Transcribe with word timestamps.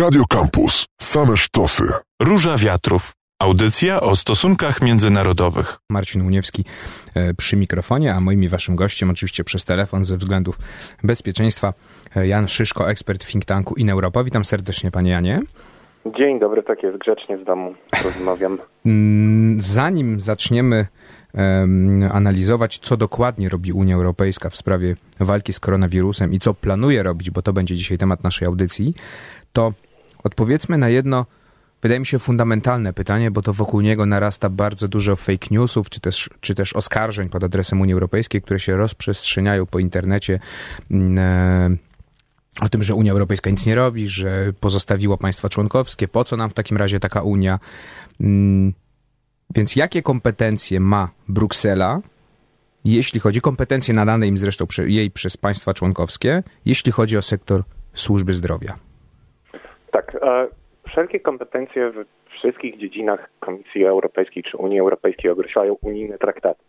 Radio 0.00 0.22
Campus. 0.28 0.86
Same 1.00 1.36
sztosy. 1.36 1.84
Róża 2.22 2.56
Wiatrów. 2.56 3.12
Audycja 3.42 4.00
o 4.00 4.16
stosunkach 4.16 4.82
międzynarodowych. 4.82 5.76
Marcin 5.90 6.26
Uniewski 6.26 6.64
e, 7.14 7.34
przy 7.34 7.56
mikrofonie, 7.56 8.14
a 8.14 8.20
moim 8.20 8.42
i 8.42 8.48
waszym 8.48 8.76
gościem 8.76 9.10
oczywiście 9.10 9.44
przez 9.44 9.64
telefon 9.64 10.04
ze 10.04 10.16
względów 10.16 10.58
bezpieczeństwa 11.04 11.72
e, 12.16 12.26
Jan 12.26 12.48
Szyszko, 12.48 12.90
ekspert 12.90 13.26
think 13.26 13.44
tanku 13.44 13.74
In 13.74 13.90
Europa. 13.90 14.24
Witam 14.24 14.44
serdecznie 14.44 14.90
panie 14.90 15.10
Janie. 15.10 15.40
Dzień 16.18 16.40
dobry, 16.40 16.62
tak 16.62 16.82
jest, 16.82 16.98
grzecznie 16.98 17.38
z 17.38 17.44
domu 17.44 17.74
rozmawiam. 18.04 18.58
Mm, 18.86 19.60
zanim 19.60 20.20
zaczniemy 20.20 20.86
analizować, 22.12 22.78
co 22.78 22.96
dokładnie 22.96 23.48
robi 23.48 23.72
Unia 23.72 23.94
Europejska 23.94 24.50
w 24.50 24.56
sprawie 24.56 24.96
walki 25.20 25.52
z 25.52 25.60
koronawirusem 25.60 26.32
i 26.32 26.38
co 26.38 26.54
planuje 26.54 27.02
robić, 27.02 27.30
bo 27.30 27.42
to 27.42 27.52
będzie 27.52 27.76
dzisiaj 27.76 27.98
temat 27.98 28.24
naszej 28.24 28.48
audycji, 28.48 28.94
to 29.52 29.72
odpowiedzmy 30.24 30.78
na 30.78 30.88
jedno, 30.88 31.26
wydaje 31.82 32.00
mi 32.00 32.06
się, 32.06 32.18
fundamentalne 32.18 32.92
pytanie, 32.92 33.30
bo 33.30 33.42
to 33.42 33.52
wokół 33.52 33.80
niego 33.80 34.06
narasta 34.06 34.48
bardzo 34.48 34.88
dużo 34.88 35.16
fake 35.16 35.46
newsów, 35.50 35.90
czy 35.90 36.00
też, 36.00 36.30
czy 36.40 36.54
też 36.54 36.72
oskarżeń 36.72 37.28
pod 37.28 37.44
adresem 37.44 37.80
Unii 37.80 37.94
Europejskiej, 37.94 38.42
które 38.42 38.60
się 38.60 38.76
rozprzestrzeniają 38.76 39.66
po 39.66 39.78
internecie. 39.78 40.40
E, 40.90 41.76
o 42.60 42.68
tym, 42.68 42.82
że 42.82 42.94
Unia 42.94 43.12
Europejska 43.12 43.50
nic 43.50 43.66
nie 43.66 43.74
robi, 43.74 44.08
że 44.08 44.52
pozostawiła 44.60 45.16
państwa 45.16 45.48
członkowskie, 45.48 46.08
po 46.08 46.24
co 46.24 46.36
nam 46.36 46.50
w 46.50 46.54
takim 46.54 46.76
razie 46.76 47.00
taka 47.00 47.22
Unia. 47.22 47.58
Mm, 48.20 48.72
więc 49.54 49.76
jakie 49.76 50.02
kompetencje 50.02 50.80
ma 50.80 51.10
Bruksela, 51.28 52.00
jeśli 52.84 53.20
chodzi 53.20 53.40
kompetencje 53.40 53.94
nadane 53.94 54.26
im 54.26 54.38
zresztą 54.38 54.66
jej 54.78 55.10
przez 55.10 55.36
państwa 55.36 55.74
członkowskie, 55.74 56.42
jeśli 56.64 56.92
chodzi 56.92 57.18
o 57.18 57.22
sektor 57.22 57.64
służby 57.94 58.34
zdrowia? 58.34 58.87
Tak, 59.90 60.14
e, 60.14 60.48
wszelkie 60.88 61.20
kompetencje 61.20 61.90
w 61.90 62.04
wszystkich 62.30 62.78
dziedzinach 62.78 63.30
Komisji 63.40 63.84
Europejskiej 63.84 64.42
czy 64.42 64.56
Unii 64.56 64.80
Europejskiej 64.80 65.30
określają 65.30 65.76
unijne 65.82 66.18
traktaty. 66.18 66.60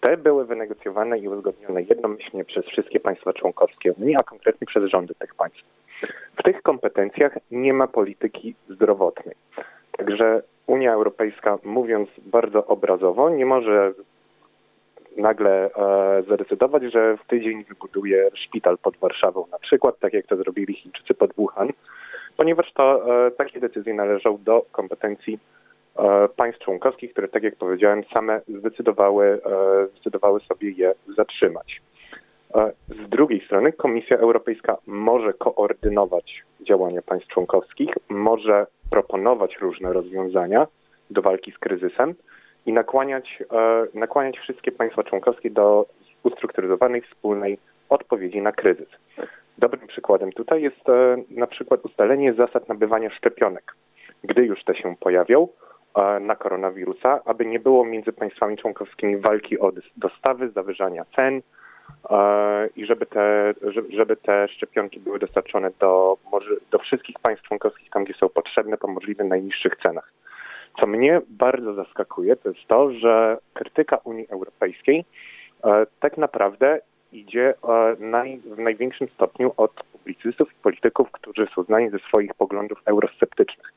Te 0.00 0.16
były 0.16 0.46
wynegocjowane 0.46 1.18
i 1.18 1.28
uzgodnione 1.28 1.82
jednomyślnie 1.82 2.44
przez 2.44 2.66
wszystkie 2.66 3.00
państwa 3.00 3.32
członkowskie 3.32 3.92
Unii, 3.92 4.16
a 4.16 4.22
konkretnie 4.22 4.66
przez 4.66 4.90
rządy 4.90 5.14
tych 5.14 5.34
państw. 5.34 5.62
W 6.38 6.42
tych 6.42 6.62
kompetencjach 6.62 7.38
nie 7.50 7.72
ma 7.72 7.86
polityki 7.86 8.54
zdrowotnej. 8.68 9.34
Także 9.98 10.42
Unia 10.66 10.92
Europejska, 10.92 11.58
mówiąc 11.64 12.08
bardzo 12.18 12.66
obrazowo, 12.66 13.30
nie 13.30 13.46
może 13.46 13.92
nagle 15.16 15.70
e, 15.74 16.22
zadecydować, 16.28 16.82
że 16.82 17.16
w 17.16 17.26
tydzień 17.26 17.64
wybuduje 17.64 18.30
szpital 18.34 18.78
pod 18.78 18.96
Warszawą, 18.96 19.46
na 19.52 19.58
przykład, 19.58 19.98
tak 19.98 20.12
jak 20.12 20.26
to 20.26 20.36
zrobili 20.36 20.74
Chińczycy 20.74 21.14
pod 21.14 21.34
Wuhan, 21.34 21.68
ponieważ 22.38 22.72
to 22.72 23.16
e, 23.26 23.30
takie 23.30 23.60
decyzje 23.60 23.94
należą 23.94 24.38
do 24.42 24.66
kompetencji 24.72 25.38
e, 25.96 26.28
państw 26.36 26.64
członkowskich, 26.64 27.12
które, 27.12 27.28
tak 27.28 27.42
jak 27.42 27.56
powiedziałem, 27.56 28.04
same 28.14 28.40
zdecydowały, 28.48 29.26
e, 29.26 29.86
zdecydowały 29.86 30.40
sobie 30.40 30.70
je 30.70 30.94
zatrzymać. 31.16 31.82
Z 32.88 33.08
drugiej 33.08 33.44
strony 33.44 33.72
Komisja 33.72 34.18
Europejska 34.18 34.76
może 34.86 35.32
koordynować 35.32 36.44
działania 36.60 37.02
państw 37.02 37.28
członkowskich, 37.28 37.90
może 38.08 38.66
proponować 38.90 39.56
różne 39.60 39.92
rozwiązania 39.92 40.66
do 41.10 41.22
walki 41.22 41.52
z 41.52 41.58
kryzysem 41.58 42.14
i 42.66 42.72
nakłaniać, 42.72 43.42
nakłaniać 43.94 44.38
wszystkie 44.38 44.72
państwa 44.72 45.02
członkowskie 45.02 45.50
do 45.50 45.86
ustrukturyzowanej 46.22 47.02
wspólnej 47.02 47.58
odpowiedzi 47.88 48.42
na 48.42 48.52
kryzys. 48.52 48.88
Dobrym 49.58 49.86
przykładem 49.86 50.32
tutaj 50.32 50.62
jest 50.62 50.88
e, 50.88 51.16
na 51.30 51.46
przykład 51.46 51.84
ustalenie 51.84 52.34
zasad 52.34 52.68
nabywania 52.68 53.10
szczepionek, 53.10 53.74
gdy 54.24 54.44
już 54.44 54.64
te 54.64 54.74
się 54.74 54.96
pojawią 54.96 55.48
e, 55.94 56.20
na 56.20 56.36
koronawirusa, 56.36 57.20
aby 57.24 57.46
nie 57.46 57.60
było 57.60 57.84
między 57.84 58.12
państwami 58.12 58.56
członkowskimi 58.56 59.16
walki 59.16 59.58
o 59.58 59.72
dostawy, 59.96 60.50
zawyżania 60.50 61.04
cen 61.16 61.42
i 62.76 62.86
żeby 62.86 63.06
te, 63.06 63.54
żeby 63.88 64.16
te 64.16 64.48
szczepionki 64.48 65.00
były 65.00 65.18
dostarczone 65.18 65.70
do, 65.80 66.16
do 66.70 66.78
wszystkich 66.78 67.16
państw 67.22 67.44
członkowskich 67.44 67.90
tam, 67.90 68.04
gdzie 68.04 68.14
są 68.14 68.28
potrzebne 68.28 68.76
po 68.76 68.88
możliwie 68.88 69.24
najniższych 69.24 69.76
cenach. 69.86 70.12
Co 70.80 70.86
mnie 70.86 71.20
bardzo 71.28 71.74
zaskakuje, 71.74 72.36
to 72.36 72.48
jest 72.48 72.66
to, 72.68 72.92
że 72.92 73.38
krytyka 73.54 73.96
Unii 74.04 74.28
Europejskiej 74.30 75.04
e, 75.64 75.86
tak 76.00 76.16
naprawdę 76.18 76.80
idzie 77.12 77.54
e, 77.68 77.96
naj, 77.98 78.38
w 78.38 78.58
największym 78.58 79.08
stopniu 79.08 79.52
od 79.56 79.84
publicystów 79.92 80.52
i 80.52 80.62
polityków, 80.62 81.10
którzy 81.10 81.46
są 81.54 81.62
znani 81.62 81.90
ze 81.90 81.98
swoich 81.98 82.34
poglądów 82.34 82.78
eurosceptycznych. 82.84 83.72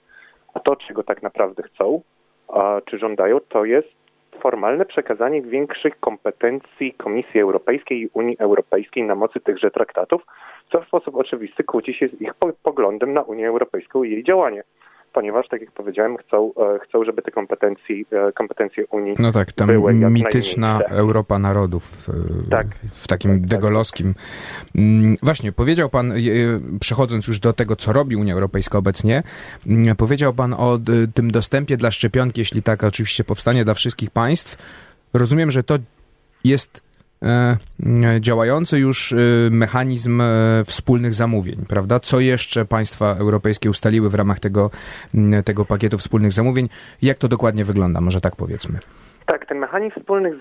A 0.53 0.59
to, 0.59 0.75
czego 0.75 1.03
tak 1.03 1.23
naprawdę 1.23 1.63
chcą, 1.63 2.01
czy 2.85 2.99
żądają, 2.99 3.39
to 3.49 3.65
jest 3.65 3.87
formalne 4.39 4.85
przekazanie 4.85 5.41
większych 5.41 5.99
kompetencji 5.99 6.93
Komisji 6.93 7.39
Europejskiej 7.39 8.01
i 8.01 8.09
Unii 8.13 8.39
Europejskiej 8.39 9.03
na 9.03 9.15
mocy 9.15 9.39
tychże 9.39 9.71
traktatów, 9.71 10.21
co 10.71 10.81
w 10.81 10.87
sposób 10.87 11.15
oczywisty 11.15 11.63
kłóci 11.63 11.93
się 11.93 12.07
z 12.07 12.21
ich 12.21 12.33
poglądem 12.63 13.13
na 13.13 13.21
Unię 13.21 13.47
Europejską 13.47 14.03
i 14.03 14.11
jej 14.11 14.23
działanie 14.23 14.63
ponieważ, 15.13 15.47
tak 15.47 15.61
jak 15.61 15.71
powiedziałem, 15.71 16.17
chcą, 16.17 16.51
e, 16.75 16.79
chcą 16.79 17.03
żeby 17.03 17.21
te 17.21 17.31
kompetencje, 17.31 17.95
kompetencje 18.35 18.85
Unii 18.87 19.15
No 19.19 19.31
tak, 19.31 19.51
ta 19.51 19.65
były 19.65 19.93
mityczna 19.93 20.79
Europa 20.89 21.39
narodów 21.39 22.09
e, 22.09 22.49
tak, 22.49 22.67
w 22.91 23.07
takim 23.07 23.31
tak, 23.31 23.39
tak. 23.39 23.49
degolowskim. 23.49 24.13
Mm, 24.75 25.17
właśnie, 25.23 25.51
powiedział 25.51 25.89
pan, 25.89 26.13
przechodząc 26.79 27.27
już 27.27 27.39
do 27.39 27.53
tego, 27.53 27.75
co 27.75 27.93
robi 27.93 28.15
Unia 28.15 28.33
Europejska 28.33 28.77
obecnie, 28.77 29.23
mm, 29.67 29.95
powiedział 29.95 30.33
pan 30.33 30.53
o 30.53 30.79
tym 31.13 31.31
dostępie 31.31 31.77
dla 31.77 31.91
szczepionki, 31.91 32.41
jeśli 32.41 32.63
tak 32.63 32.83
oczywiście 32.83 33.23
powstanie 33.23 33.65
dla 33.65 33.73
wszystkich 33.73 34.09
państw. 34.09 34.57
Rozumiem, 35.13 35.51
że 35.51 35.63
to 35.63 35.77
jest 36.43 36.90
E, 36.90 36.90
działający 38.19 38.79
już 38.79 39.13
e, 39.13 39.15
mechanizm 39.51 40.21
e, 40.21 40.25
wspólnych 40.65 41.13
zamówień, 41.13 41.55
prawda? 41.69 41.99
Co 41.99 42.19
jeszcze 42.19 42.65
państwa 42.65 43.15
europejskie 43.19 43.69
ustaliły 43.69 44.09
w 44.09 44.15
ramach 44.15 44.39
tego, 44.39 44.69
tego 45.45 45.65
pakietu 45.65 45.97
wspólnych 45.97 46.31
zamówień? 46.31 46.69
Jak 47.01 47.17
to 47.17 47.27
dokładnie 47.27 47.65
wygląda, 47.65 48.01
może 48.01 48.21
tak 48.21 48.35
powiedzmy? 48.35 48.79
Tak, 49.25 49.45
ten 49.45 49.57
mechanizm 49.59 49.99
wspólnych 49.99 50.33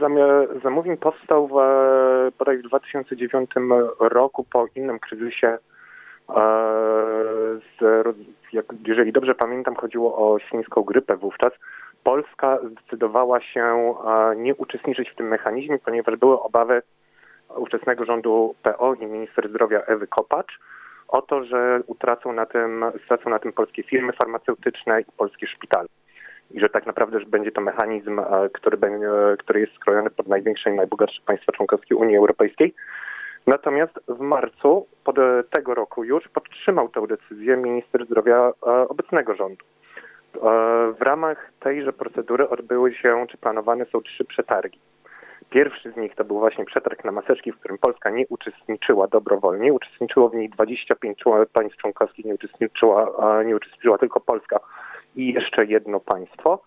zamówień 0.63 0.97
powstał 0.97 1.49
w, 1.49 1.53
bodaj 2.39 2.59
w 2.59 2.63
2009 2.63 3.51
roku 4.01 4.45
po 4.53 4.67
innym 4.75 4.99
kryzysie. 4.99 5.59
Z, 7.81 8.07
jeżeli 8.87 9.13
dobrze 9.13 9.35
pamiętam, 9.35 9.77
chodziło 9.77 10.33
o 10.33 10.39
świńską 10.39 10.83
grypę 10.83 11.17
wówczas. 11.17 11.53
Polska 12.05 12.59
zdecydowała 12.71 13.41
się 13.41 13.94
nie 14.37 14.55
uczestniczyć 14.55 15.11
w 15.11 15.16
tym 15.16 15.28
mechanizmie, 15.28 15.78
ponieważ 15.78 16.16
były 16.16 16.41
obawy 16.41 16.83
ówczesnego 17.56 18.05
rządu 18.05 18.55
PO 18.62 18.94
i 18.94 19.06
minister 19.06 19.49
zdrowia 19.49 19.81
Ewy 19.81 20.06
Kopacz 20.06 20.59
o 21.09 21.22
to, 21.22 21.44
że 21.44 21.81
utracą 21.87 22.33
na 22.33 22.47
tym, 22.47 22.84
stracą 23.05 23.31
na 23.31 23.39
tym 23.39 23.53
polskie 23.53 23.83
firmy 23.83 24.12
farmaceutyczne 24.12 25.00
i 25.00 25.05
polskie 25.16 25.47
szpitale. 25.47 25.89
I 26.50 26.60
że 26.60 26.69
tak 26.69 26.87
naprawdę 26.87 27.21
że 27.21 27.27
będzie 27.27 27.53
to 27.53 27.60
mechanizm, 27.60 28.21
który, 28.53 28.77
będzie, 28.77 29.09
który 29.39 29.60
jest 29.60 29.72
skrojony 29.75 30.10
pod 30.10 30.28
największe 30.28 30.71
i 30.71 30.75
najbogatsze 30.75 31.22
państwa 31.27 31.53
członkowskie 31.53 31.97
Unii 31.97 32.16
Europejskiej. 32.16 32.75
Natomiast 33.47 34.00
w 34.09 34.21
marcu 34.21 34.87
tego 35.50 35.75
roku 35.75 36.05
już 36.05 36.28
podtrzymał 36.28 36.89
tę 36.89 37.06
decyzję 37.06 37.56
minister 37.56 38.06
zdrowia 38.06 38.53
obecnego 38.89 39.34
rządu. 39.34 39.65
E, 40.37 40.41
w 40.93 41.03
ramach 41.03 41.53
tejże 41.61 41.93
procedury 41.93 42.49
odbyły 42.49 42.95
się, 42.95 43.27
czy 43.31 43.37
planowane 43.37 43.87
są 43.87 44.01
trzy 44.01 44.25
przetargi. 44.25 44.79
Pierwszy 45.51 45.93
z 45.93 45.97
nich 45.97 46.15
to 46.15 46.25
był 46.25 46.39
właśnie 46.39 46.65
przetarg 46.65 47.05
na 47.05 47.13
maseczki, 47.13 47.53
w 47.53 47.59
którym 47.59 47.79
Polska 47.79 48.11
nie 48.11 48.25
uczestniczyła 48.29 49.07
dobrowolnie. 49.07 49.73
Uczestniczyło 49.73 50.29
w 50.29 50.35
niej 50.35 50.49
25 50.49 51.25
państw 51.53 51.77
członkowskich, 51.77 52.25
nie 52.25 52.35
uczestniczyła, 52.35 53.13
nie 53.45 53.57
uczestniczyła 53.57 53.99
tylko 53.99 54.21
Polska 54.21 54.60
i 55.16 55.33
jeszcze 55.33 55.65
jedno 55.65 56.01
państwo. 56.01 56.63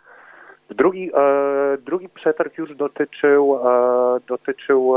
Drugi, 0.70 1.12
e, 1.16 1.78
drugi 1.78 2.10
przetarg 2.10 2.58
już 2.58 2.76
dotyczył, 2.76 3.60
e, 3.64 4.20
dotyczył 4.28 4.94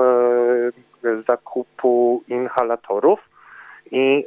zakupu 1.26 2.23
inhalatorów 2.29 3.20
i, 3.90 4.25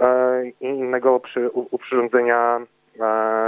i 0.62 0.66
innego 0.66 1.20
przy, 1.20 1.50
uprzyrządzenia 1.50 2.62
E, 2.62 2.79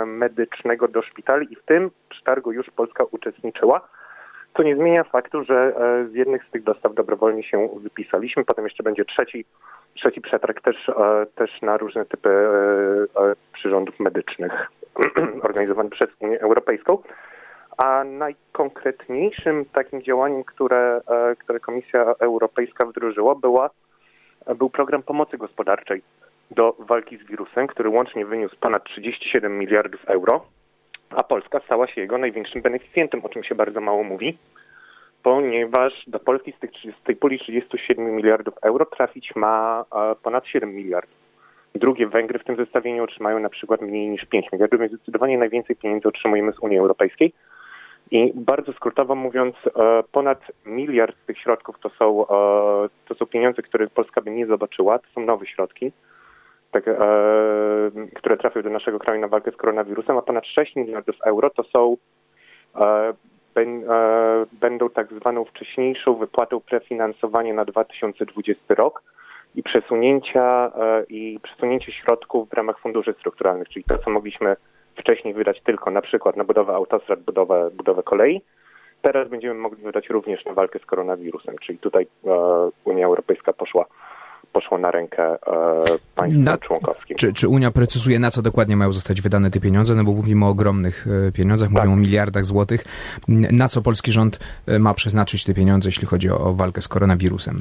medycznego 0.05 0.87
do 0.87 1.01
szpitali 1.01 1.53
i 1.53 1.55
w 1.55 1.63
tym 1.63 1.91
przetargu 2.09 2.51
już 2.51 2.69
Polska 2.69 3.03
uczestniczyła. 3.11 3.81
Co 4.57 4.63
nie 4.63 4.75
zmienia 4.75 5.03
faktu, 5.03 5.43
że 5.43 5.55
e, 5.55 6.07
z 6.07 6.13
jednych 6.13 6.45
z 6.45 6.51
tych 6.51 6.63
dostaw 6.63 6.93
dobrowolnie 6.93 7.43
się 7.43 7.69
wypisaliśmy. 7.83 8.45
Potem 8.45 8.65
jeszcze 8.65 8.83
będzie 8.83 9.05
trzeci, 9.05 9.45
trzeci 9.95 10.21
przetarg 10.21 10.61
też, 10.61 10.89
e, 10.89 11.25
też 11.35 11.61
na 11.61 11.77
różne 11.77 12.05
typy 12.05 12.29
przyrządów 13.53 13.99
medycznych 13.99 14.71
organizowany 15.47 15.89
przez 15.89 16.09
Unię 16.19 16.41
Europejską. 16.41 16.97
A 17.77 18.03
najkonkretniejszym 18.03 19.65
takim 19.65 20.01
działaniem, 20.01 20.43
które, 20.43 21.01
które 21.39 21.59
Komisja 21.59 22.15
Europejska 22.19 22.85
wdrożyła, 22.85 23.35
była, 23.35 23.69
był 24.55 24.69
program 24.69 25.03
pomocy 25.03 25.37
gospodarczej 25.37 26.01
do 26.51 26.75
walki 26.79 27.17
z 27.17 27.23
wirusem, 27.23 27.67
który 27.67 27.89
łącznie 27.89 28.25
wyniósł 28.25 28.55
ponad 28.59 28.83
37 28.83 29.57
miliardów 29.59 30.05
euro, 30.05 30.45
a 31.09 31.23
Polska 31.23 31.59
stała 31.65 31.87
się 31.87 32.01
jego 32.01 32.17
największym 32.17 32.61
beneficjentem, 32.61 33.25
o 33.25 33.29
czym 33.29 33.43
się 33.43 33.55
bardzo 33.55 33.81
mało 33.81 34.03
mówi, 34.03 34.37
ponieważ 35.23 36.03
do 36.07 36.19
Polski 36.19 36.51
z, 36.51 36.59
tych, 36.59 36.71
z 37.01 37.03
tej 37.03 37.15
puli 37.15 37.39
37 37.39 38.15
miliardów 38.15 38.53
euro 38.61 38.85
trafić 38.85 39.35
ma 39.35 39.85
ponad 40.23 40.47
7 40.47 40.75
miliardów. 40.75 41.21
Drugie 41.75 42.07
Węgry 42.07 42.39
w 42.39 42.43
tym 42.43 42.55
zestawieniu 42.55 43.03
otrzymają 43.03 43.39
na 43.39 43.49
przykład 43.49 43.81
mniej 43.81 44.09
niż 44.09 44.25
5 44.25 44.51
miliardów, 44.51 44.79
więc 44.79 44.93
zdecydowanie 44.93 45.37
najwięcej 45.37 45.75
pieniędzy 45.75 46.07
otrzymujemy 46.07 46.53
z 46.53 46.59
Unii 46.59 46.77
Europejskiej. 46.77 47.33
I 48.11 48.31
bardzo 48.35 48.73
skrótowo 48.73 49.15
mówiąc, 49.15 49.55
e, 49.65 50.03
ponad 50.11 50.41
miliard 50.65 51.15
z 51.23 51.25
tych 51.25 51.37
środków 51.37 51.79
to 51.79 51.89
są, 51.89 52.27
e, 52.27 52.27
to 53.05 53.15
są 53.15 53.25
pieniądze, 53.25 53.61
które 53.61 53.87
Polska 53.87 54.21
by 54.21 54.31
nie 54.31 54.45
zobaczyła, 54.45 54.99
to 54.99 55.05
są 55.15 55.25
nowe 55.25 55.45
środki, 55.45 55.91
tak, 56.71 56.87
e, 56.87 56.97
które 58.15 58.37
trafią 58.37 58.61
do 58.61 58.69
naszego 58.69 58.99
kraju 58.99 59.21
na 59.21 59.27
walkę 59.27 59.51
z 59.51 59.55
koronawirusem, 59.55 60.17
a 60.17 60.21
ponad 60.21 60.45
6 60.45 60.75
miliardów 60.75 61.15
euro 61.25 61.49
to 61.49 61.63
są 61.63 61.97
będą 64.51 64.89
tak 64.89 65.13
zwaną 65.13 65.45
wcześniejszą 65.45 66.15
wypłatą 66.15 66.59
prefinansowania 66.59 67.53
na 67.53 67.65
2020 67.65 68.75
rok 68.75 69.03
i 69.55 69.63
przesunięcia 69.63 70.71
i 71.09 71.39
przesunięcie 71.43 71.91
środków 71.91 72.49
w 72.49 72.53
ramach 72.53 72.79
funduszy 72.79 73.13
strukturalnych, 73.13 73.69
czyli 73.69 73.85
to, 73.85 73.97
co 73.97 74.09
mogliśmy 74.09 74.55
wcześniej 74.95 75.33
wydać 75.33 75.61
tylko 75.61 75.91
na 75.91 76.01
przykład 76.01 76.37
na 76.37 76.43
budowę 76.43 76.73
autostrad, 76.73 77.19
budowę, 77.19 77.69
budowę 77.73 78.03
kolei. 78.03 78.41
Teraz 79.01 79.29
będziemy 79.29 79.53
mogli 79.53 79.83
wydać 79.83 80.09
również 80.09 80.45
na 80.45 80.53
walkę 80.53 80.79
z 80.79 80.85
koronawirusem, 80.85 81.55
czyli 81.57 81.79
tutaj 81.79 82.07
e, 82.25 82.69
Unia 82.83 83.05
Europejska 83.05 83.53
poszła 83.53 83.85
poszło 84.53 84.77
na 84.77 84.91
rękę 84.91 85.23
e, 85.23 85.37
państwom 86.15 86.43
na, 86.43 86.57
członkowskim. 86.57 87.17
Czy, 87.17 87.33
czy 87.33 87.47
Unia 87.47 87.71
precyzuje, 87.71 88.19
na 88.19 88.31
co 88.31 88.41
dokładnie 88.41 88.77
mają 88.77 88.91
zostać 88.91 89.21
wydane 89.21 89.51
te 89.51 89.59
pieniądze? 89.59 89.95
No 89.95 90.03
bo 90.03 90.11
mówimy 90.11 90.45
o 90.45 90.49
ogromnych 90.49 91.05
e, 91.27 91.31
pieniądzach, 91.31 91.69
tak. 91.69 91.75
mówimy 91.75 91.93
o 91.93 91.97
miliardach 91.97 92.45
złotych. 92.45 92.83
Na 93.51 93.67
co 93.67 93.81
polski 93.81 94.11
rząd 94.11 94.39
e, 94.67 94.79
ma 94.79 94.93
przeznaczyć 94.93 95.45
te 95.45 95.53
pieniądze, 95.53 95.87
jeśli 95.87 96.07
chodzi 96.07 96.29
o, 96.29 96.37
o 96.37 96.53
walkę 96.53 96.81
z 96.81 96.87
koronawirusem? 96.87 97.55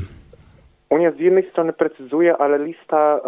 Unia 0.91 1.13
z 1.13 1.19
jednej 1.19 1.51
strony 1.51 1.73
precyzuje, 1.73 2.37
ale 2.37 2.59
lista, 2.59 3.21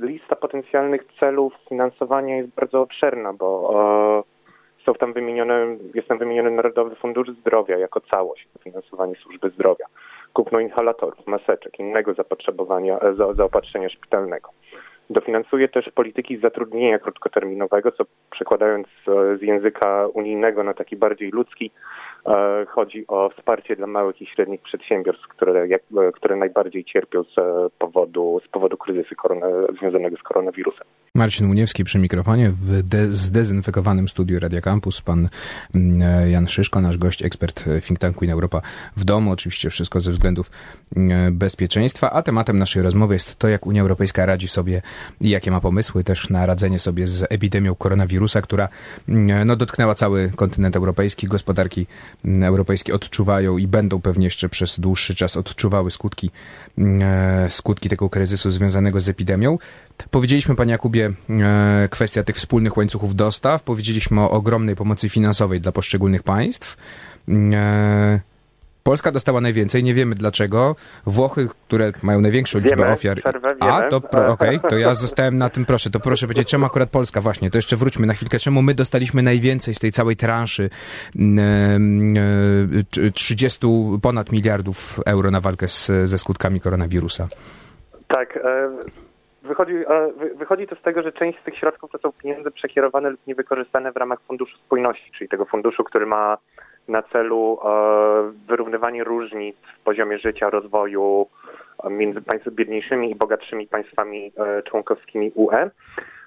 lista 0.00 0.36
potencjalnych 0.36 1.02
celów 1.20 1.52
finansowania 1.68 2.36
jest 2.36 2.48
bardzo 2.48 2.82
obszerna, 2.82 3.32
bo 3.32 4.24
są 4.86 4.94
tam 4.94 5.12
wymienione, 5.12 5.76
jest 5.94 6.08
tam 6.08 6.18
wymieniony 6.18 6.50
Narodowy 6.50 6.94
Fundusz 6.94 7.28
Zdrowia 7.40 7.78
jako 7.78 8.00
całość, 8.00 8.48
finansowanie 8.64 9.14
służby 9.14 9.50
zdrowia, 9.50 9.86
kupno 10.34 10.60
inhalatorów, 10.60 11.26
maseczek, 11.26 11.78
innego 11.78 12.14
zapotrzebowania, 12.14 12.98
e, 12.98 13.14
za, 13.14 13.32
zaopatrzenia 13.34 13.88
szpitalnego. 13.88 14.50
Dofinansuje 15.10 15.68
też 15.68 15.90
polityki 15.94 16.38
zatrudnienia 16.38 16.98
krótkoterminowego, 16.98 17.92
co 17.92 18.04
przekładając 18.30 18.86
z 19.38 19.42
języka 19.42 20.06
unijnego 20.06 20.64
na 20.64 20.74
taki 20.74 20.96
bardziej 20.96 21.30
ludzki, 21.30 21.70
E, 21.70 22.13
chodzi 22.68 23.04
o 23.08 23.30
wsparcie 23.30 23.76
dla 23.76 23.86
małych 23.86 24.22
i 24.22 24.26
średnich 24.26 24.62
przedsiębiorstw, 24.62 25.28
które, 25.28 25.68
jak, 25.68 25.82
e, 26.08 26.12
które 26.12 26.36
najbardziej 26.36 26.84
cierpią 26.84 27.22
z 27.22 27.34
powodu, 27.78 28.40
z 28.46 28.48
powodu 28.48 28.76
kryzysu 28.76 29.14
korona, 29.14 29.46
związanego 29.78 30.16
z 30.16 30.22
koronawirusem. 30.22 30.86
Marcin 31.14 31.46
Muniewski 31.46 31.84
przy 31.84 31.98
mikrofonie 31.98 32.50
w 32.50 32.82
de 32.82 33.06
zdezynfekowanym 33.06 34.08
studiu 34.08 34.40
Radia 34.40 34.60
Campus. 34.60 35.00
Pan 35.00 35.28
mm, 35.74 36.02
e, 36.02 36.30
Jan 36.30 36.48
Szyszko, 36.48 36.80
nasz 36.80 36.96
gość, 36.96 37.22
ekspert 37.22 37.64
think 37.86 37.98
tanku 37.98 38.24
in 38.24 38.30
Europa 38.30 38.60
w 38.96 39.04
domu. 39.04 39.30
Oczywiście 39.30 39.70
wszystko 39.70 40.00
ze 40.00 40.10
względów 40.10 40.50
mm, 40.96 41.38
bezpieczeństwa. 41.38 42.10
A 42.10 42.22
tematem 42.22 42.58
naszej 42.58 42.82
rozmowy 42.82 43.14
jest 43.14 43.36
to, 43.36 43.48
jak 43.48 43.66
Unia 43.66 43.82
Europejska 43.82 44.26
radzi 44.26 44.48
sobie 44.48 44.82
i 45.20 45.30
jakie 45.30 45.50
ma 45.50 45.60
pomysły 45.60 46.04
też 46.04 46.30
na 46.30 46.46
radzenie 46.46 46.78
sobie 46.78 47.06
z 47.06 47.26
epidemią 47.30 47.74
koronawirusa, 47.74 48.42
która 48.42 48.68
mm, 49.08 49.46
no, 49.46 49.56
dotknęła 49.56 49.94
cały 49.94 50.30
kontynent 50.36 50.76
europejski, 50.76 51.26
gospodarki 51.26 51.86
europejskie 52.42 52.94
odczuwają 52.94 53.58
i 53.58 53.66
będą 53.66 54.00
pewnie 54.00 54.24
jeszcze 54.24 54.48
przez 54.48 54.80
dłuższy 54.80 55.14
czas 55.14 55.36
odczuwały 55.36 55.90
skutki, 55.90 56.30
e, 56.78 57.46
skutki 57.50 57.88
tego 57.88 58.10
kryzysu 58.10 58.50
związanego 58.50 59.00
z 59.00 59.08
epidemią. 59.08 59.58
Powiedzieliśmy, 60.10 60.56
panie 60.56 60.72
Jakubie, 60.72 61.12
e, 61.30 61.88
kwestia 61.90 62.22
tych 62.22 62.36
wspólnych 62.36 62.76
łańcuchów 62.76 63.14
dostaw, 63.14 63.62
powiedzieliśmy 63.62 64.20
o 64.20 64.30
ogromnej 64.30 64.76
pomocy 64.76 65.08
finansowej 65.08 65.60
dla 65.60 65.72
poszczególnych 65.72 66.22
państw. 66.22 66.76
Polska 68.84 69.10
dostała 69.10 69.40
najwięcej, 69.40 69.84
nie 69.84 69.94
wiemy 69.94 70.14
dlaczego. 70.14 70.76
Włochy, 71.06 71.48
które 71.66 71.92
mają 72.02 72.20
największą 72.20 72.58
liczbę 72.58 72.76
wiemy, 72.76 72.92
ofiar. 72.92 73.18
Przerwę, 73.18 73.56
A, 73.60 73.82
to 73.82 73.96
okej, 73.96 74.56
okay, 74.56 74.70
to 74.70 74.78
ja 74.78 74.94
zostałem 74.94 75.36
na 75.36 75.48
tym, 75.48 75.64
proszę, 75.64 75.90
to 75.90 76.00
proszę 76.00 76.26
powiedzieć, 76.26 76.48
czemu 76.48 76.66
akurat 76.66 76.90
Polska 76.90 77.20
właśnie, 77.20 77.50
to 77.50 77.58
jeszcze 77.58 77.76
wróćmy 77.76 78.06
na 78.06 78.14
chwilkę, 78.14 78.38
czemu 78.38 78.62
my 78.62 78.74
dostaliśmy 78.74 79.22
najwięcej 79.22 79.74
z 79.74 79.78
tej 79.78 79.92
całej 79.92 80.16
transzy 80.16 80.70
30 83.14 83.66
mm, 83.66 83.94
e, 83.94 83.98
ponad 84.02 84.32
miliardów 84.32 85.00
euro 85.06 85.30
na 85.30 85.40
walkę 85.40 85.68
z, 85.68 85.90
ze 86.04 86.18
skutkami 86.18 86.60
koronawirusa. 86.60 87.28
Tak, 88.08 88.36
e, 88.36 88.70
Wychodzi, 89.42 89.72
e, 89.72 90.12
wychodzi 90.34 90.66
to 90.66 90.76
z 90.76 90.82
tego, 90.82 91.02
że 91.02 91.12
część 91.12 91.40
z 91.40 91.44
tych 91.44 91.58
środków 91.58 91.90
to 91.90 91.98
są 91.98 92.12
pieniądze 92.12 92.50
przekierowane 92.50 93.10
lub 93.10 93.26
niewykorzystane 93.26 93.92
w 93.92 93.96
ramach 93.96 94.20
Funduszu 94.20 94.56
Spójności, 94.58 95.10
czyli 95.18 95.28
tego 95.28 95.44
funduszu, 95.44 95.84
który 95.84 96.06
ma 96.06 96.38
na 96.88 97.02
celu 97.02 97.58
e, 97.64 97.68
wyrównywanie 98.48 99.04
różnic 99.04 99.56
w 99.80 99.84
poziomie 99.84 100.18
życia, 100.18 100.50
rozwoju 100.50 101.26
e, 101.84 101.90
między 101.90 102.22
państwami 102.22 102.56
biedniejszymi 102.56 103.10
i 103.10 103.14
bogatszymi 103.14 103.66
państwami 103.66 104.32
e, 104.36 104.62
członkowskimi 104.62 105.32
UE, 105.34 105.70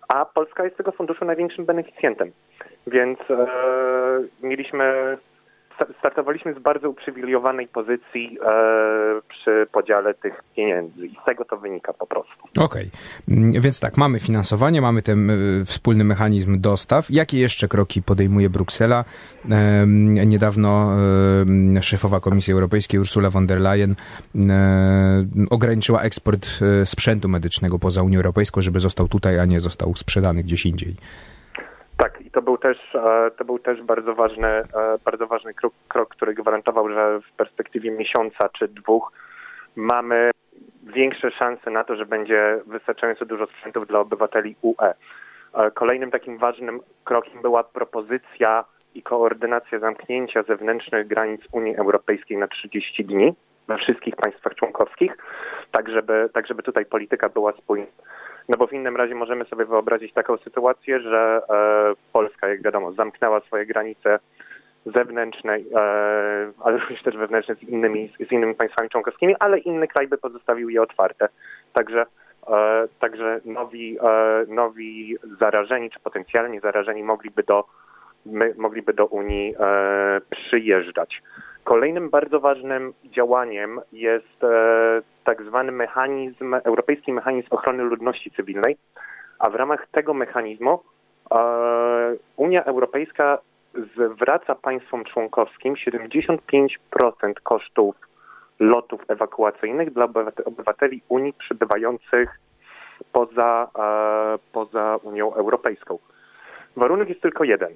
a 0.07 0.25
Polska 0.25 0.63
jest 0.63 0.77
tego 0.77 0.91
funduszu 0.91 1.25
największym 1.25 1.65
beneficjentem. 1.65 2.31
Więc 2.87 3.19
mieliśmy 4.43 5.17
startowaliśmy 5.99 6.53
z 6.53 6.59
bardzo 6.59 6.89
uprzywilejowanej 6.89 7.67
pozycji 7.67 8.37
e, 8.45 9.21
przy 9.29 9.67
podziale 9.71 10.13
tych 10.13 10.43
pieniędzy 10.55 11.05
i 11.05 11.17
z 11.23 11.25
tego 11.25 11.45
to 11.45 11.57
wynika 11.57 11.93
po 11.93 12.07
prostu. 12.07 12.33
Okej, 12.59 12.65
okay. 12.65 13.37
Mm, 13.37 13.61
więc 13.61 13.79
tak, 13.79 13.97
mamy 13.97 14.19
finansowanie, 14.19 14.81
mamy 14.81 15.01
ten 15.01 15.29
y, 15.29 15.65
wspólny 15.65 16.03
mechanizm 16.03 16.61
dostaw. 16.61 17.11
Jakie 17.11 17.39
jeszcze 17.39 17.67
kroki 17.67 18.01
podejmuje 18.01 18.49
Bruksela? 18.49 19.05
E, 19.51 19.87
niedawno 20.25 20.91
e, 21.77 21.81
szefowa 21.81 22.19
Komisji 22.19 22.53
Europejskiej 22.53 22.99
Ursula 22.99 23.29
von 23.29 23.47
der 23.47 23.61
Leyen 23.61 23.95
e, 24.35 25.25
ograniczyła 25.49 26.01
eksport 26.01 26.47
e, 26.81 26.85
sprzętu 26.85 27.29
medycznego 27.29 27.79
poza 27.79 28.03
Unią 28.03 28.17
Europejską, 28.17 28.61
żeby 28.61 28.79
został 28.79 29.07
tutaj, 29.07 29.39
a 29.39 29.45
nie 29.45 29.59
został 29.59 29.95
sprzedany 29.95 30.43
gdzieś 30.43 30.65
indziej. 30.65 30.95
Tak, 31.97 32.21
i 32.21 32.31
to 32.31 32.41
był 32.41 32.57
też, 32.57 32.95
e, 32.95 33.31
to 33.37 33.45
był 33.45 33.59
też 33.59 33.81
bardzo 33.81 34.15
ważny, 34.15 34.47
e, 34.47 34.63
bardzo 35.05 35.27
ważny 35.27 35.53
krok, 35.53 35.73
krok, 35.87 36.09
który 36.09 36.33
gwarantował, 36.33 36.89
że 36.89 37.19
w 37.19 37.31
perspektywie 37.31 37.91
miesiąca 37.91 38.49
czy 38.49 38.67
dwóch 38.67 39.11
mamy 39.75 40.31
większe 40.83 41.31
szanse 41.31 41.71
na 41.71 41.83
to, 41.83 41.95
że 41.95 42.05
będzie 42.05 42.59
wystarczająco 42.65 43.25
dużo 43.25 43.47
sprzętów 43.47 43.87
dla 43.87 43.99
obywateli 43.99 44.55
UE. 44.61 44.93
E, 45.53 45.71
kolejnym 45.71 46.11
takim 46.11 46.37
ważnym 46.37 46.79
krokiem 47.03 47.41
była 47.41 47.63
propozycja 47.63 48.65
i 48.95 49.03
koordynacja 49.03 49.79
zamknięcia 49.79 50.43
zewnętrznych 50.43 51.07
granic 51.07 51.41
Unii 51.51 51.75
Europejskiej 51.75 52.37
na 52.37 52.47
30 52.47 53.05
dni 53.05 53.33
we 53.67 53.77
wszystkich 53.77 54.15
państwach 54.15 54.55
członkowskich, 54.55 55.17
tak 55.71 55.89
żeby, 55.89 56.29
tak 56.33 56.47
żeby 56.47 56.63
tutaj 56.63 56.85
polityka 56.85 57.29
była 57.29 57.53
spójna. 57.53 57.85
No 58.49 58.57
bo 58.57 58.67
w 58.67 58.73
innym 58.73 58.95
razie 58.97 59.15
możemy 59.15 59.45
sobie 59.45 59.65
wyobrazić 59.65 60.13
taką 60.13 60.37
sytuację, 60.37 60.99
że 60.99 61.41
e, 61.49 61.93
Polska, 62.13 62.47
jak 62.47 62.61
wiadomo, 62.61 62.91
zamknęła 62.91 63.39
swoje 63.39 63.65
granice 63.65 64.19
zewnętrzne, 64.85 65.55
e, 65.55 65.61
ale 66.63 66.77
również 66.77 67.03
też 67.03 67.17
wewnętrzne 67.17 67.55
z 67.55 67.63
innymi, 67.63 68.13
z 68.27 68.31
innymi 68.31 68.55
państwami 68.55 68.89
członkowskimi, 68.89 69.35
ale 69.39 69.59
inny 69.59 69.87
kraj 69.87 70.07
by 70.07 70.17
pozostawił 70.17 70.69
je 70.69 70.81
otwarte. 70.81 71.29
Także 71.73 72.05
e, 72.47 72.87
Także 72.99 73.39
nowi, 73.45 73.97
nowi 74.47 75.17
zarażeni, 75.39 75.89
czy 75.89 75.99
potencjalnie 75.99 76.59
zarażeni 76.59 77.03
mogliby 77.03 77.43
do, 77.43 77.65
mogliby 78.57 78.93
do 78.93 79.05
Unii 79.05 79.55
przyjeżdżać. 80.29 81.21
Kolejnym 81.67 82.09
bardzo 82.09 82.39
ważnym 82.39 82.93
działaniem 83.05 83.81
jest 83.91 84.43
e, 84.43 85.01
tak 85.23 85.43
zwany 85.43 85.71
mechanizm, 85.71 86.53
Europejski 86.53 87.13
Mechanizm 87.13 87.47
Ochrony 87.51 87.83
Ludności 87.83 88.31
Cywilnej, 88.31 88.77
a 89.39 89.49
w 89.49 89.55
ramach 89.55 89.87
tego 89.91 90.13
mechanizmu 90.13 90.79
e, 91.31 91.37
Unia 92.35 92.63
Europejska 92.63 93.37
zwraca 94.15 94.55
państwom 94.55 95.03
członkowskim 95.03 95.75
75% 95.75 96.37
kosztów 97.43 97.95
lotów 98.59 99.01
ewakuacyjnych 99.07 99.93
dla 99.93 100.07
obywateli 100.45 101.01
Unii 101.09 101.33
przybywających 101.33 102.39
poza, 103.11 103.67
e, 103.79 104.39
poza 104.51 104.97
Unią 105.03 105.33
Europejską. 105.33 105.99
Warunek 106.77 107.09
jest 107.09 107.21
tylko 107.21 107.43
jeden. 107.43 107.75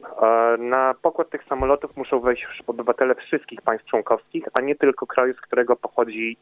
Na 0.58 0.96
pokład 1.02 1.30
tych 1.30 1.44
samolotów 1.44 1.98
muszą 1.98 2.20
wejść 2.20 2.64
obywatele 2.68 3.16
wszystkich 3.16 3.62
państw 3.62 3.88
członkowskich, 3.88 4.46
a 4.54 4.62
nie 4.62 4.76
tylko 4.76 5.08
kraju, 5.08 5.34
z 5.34 5.42
którego 5.42 5.76
pochodzi 5.76 6.38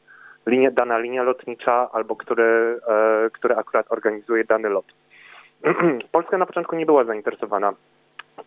linia, 0.46 0.72
dana 0.72 0.98
linia 0.98 1.24
lotnicza 1.24 1.90
albo 1.92 2.16
który, 2.16 2.80
e, 2.88 3.30
który 3.30 3.56
akurat 3.56 3.92
organizuje 3.92 4.44
dany 4.44 4.70
lot. 4.70 4.86
Polska 6.12 6.38
na 6.38 6.46
początku 6.46 6.76
nie 6.76 6.86
była 6.86 7.04
zainteresowana 7.04 7.74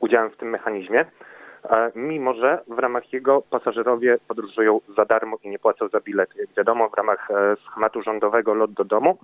udziałem 0.01 0.31
w 0.31 0.37
tym 0.37 0.51
mechanizmie, 0.51 1.01
e, 1.01 1.91
mimo 1.95 2.35
że 2.35 2.63
w 2.69 2.79
ramach 2.79 3.13
jego 3.13 3.43
pasażerowie 3.43 4.19
podróżują 4.29 4.81
za 4.97 5.05
darmo 5.05 5.37
i 5.43 5.49
nie 5.49 5.59
płacą 5.59 5.89
za 5.89 6.01
bilety. 6.01 6.39
Jak 6.39 6.49
wiadomo, 6.57 6.89
w 6.89 6.95
ramach 6.95 7.31
e, 7.31 7.57
schematu 7.57 8.03
rządowego 8.03 8.55
lot 8.55 8.73
do 8.73 8.85
domu 8.85 9.19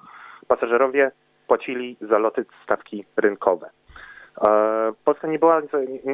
pasażerowie 0.48 1.10
płacili 1.46 1.96
za 2.00 2.18
loty 2.18 2.44
stawki 2.64 3.04
rynkowe. 3.16 3.70
E, 4.46 4.92
Polska 5.04 5.28
nie 5.28 5.38
była, 5.38 5.62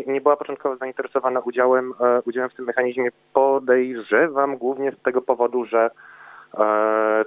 nie 0.07 0.21
była 0.21 0.37
początkowo 0.37 0.77
zainteresowana 0.77 1.41
udziałem, 1.41 1.95
udziałem 2.27 2.51
w 2.51 2.55
tym 2.55 2.65
mechanizmie. 2.65 3.11
Podejrzewam 3.33 4.57
głównie 4.57 4.93
z 4.93 5.03
tego 5.03 5.23
powodu, 5.23 5.65
że 5.65 5.91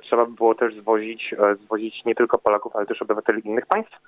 trzeba 0.02 0.26
by 0.26 0.32
było 0.32 0.56
też 0.56 0.76
zwozić, 0.76 1.36
zwozić 1.64 2.06
nie 2.06 2.16
tylko 2.16 2.38
Polaków, 2.38 2.76
ale 2.76 2.86
też 2.86 3.02
obywateli 3.02 3.48
innych 3.48 3.66
państw. 3.66 4.00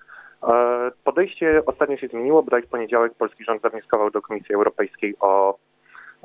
E, 0.44 0.92
podejście 1.04 1.62
ostatnio 1.66 1.98
się 1.98 2.08
zmieniło, 2.08 2.44
bodaj 2.44 2.62
w 2.62 2.68
poniedziałek 2.68 3.14
polski 3.14 3.44
rząd 3.44 3.62
zawnioskował 3.62 4.12
do 4.12 4.22
Komisji 4.22 4.56
Europejskiej 4.56 5.16
o, 5.20 5.58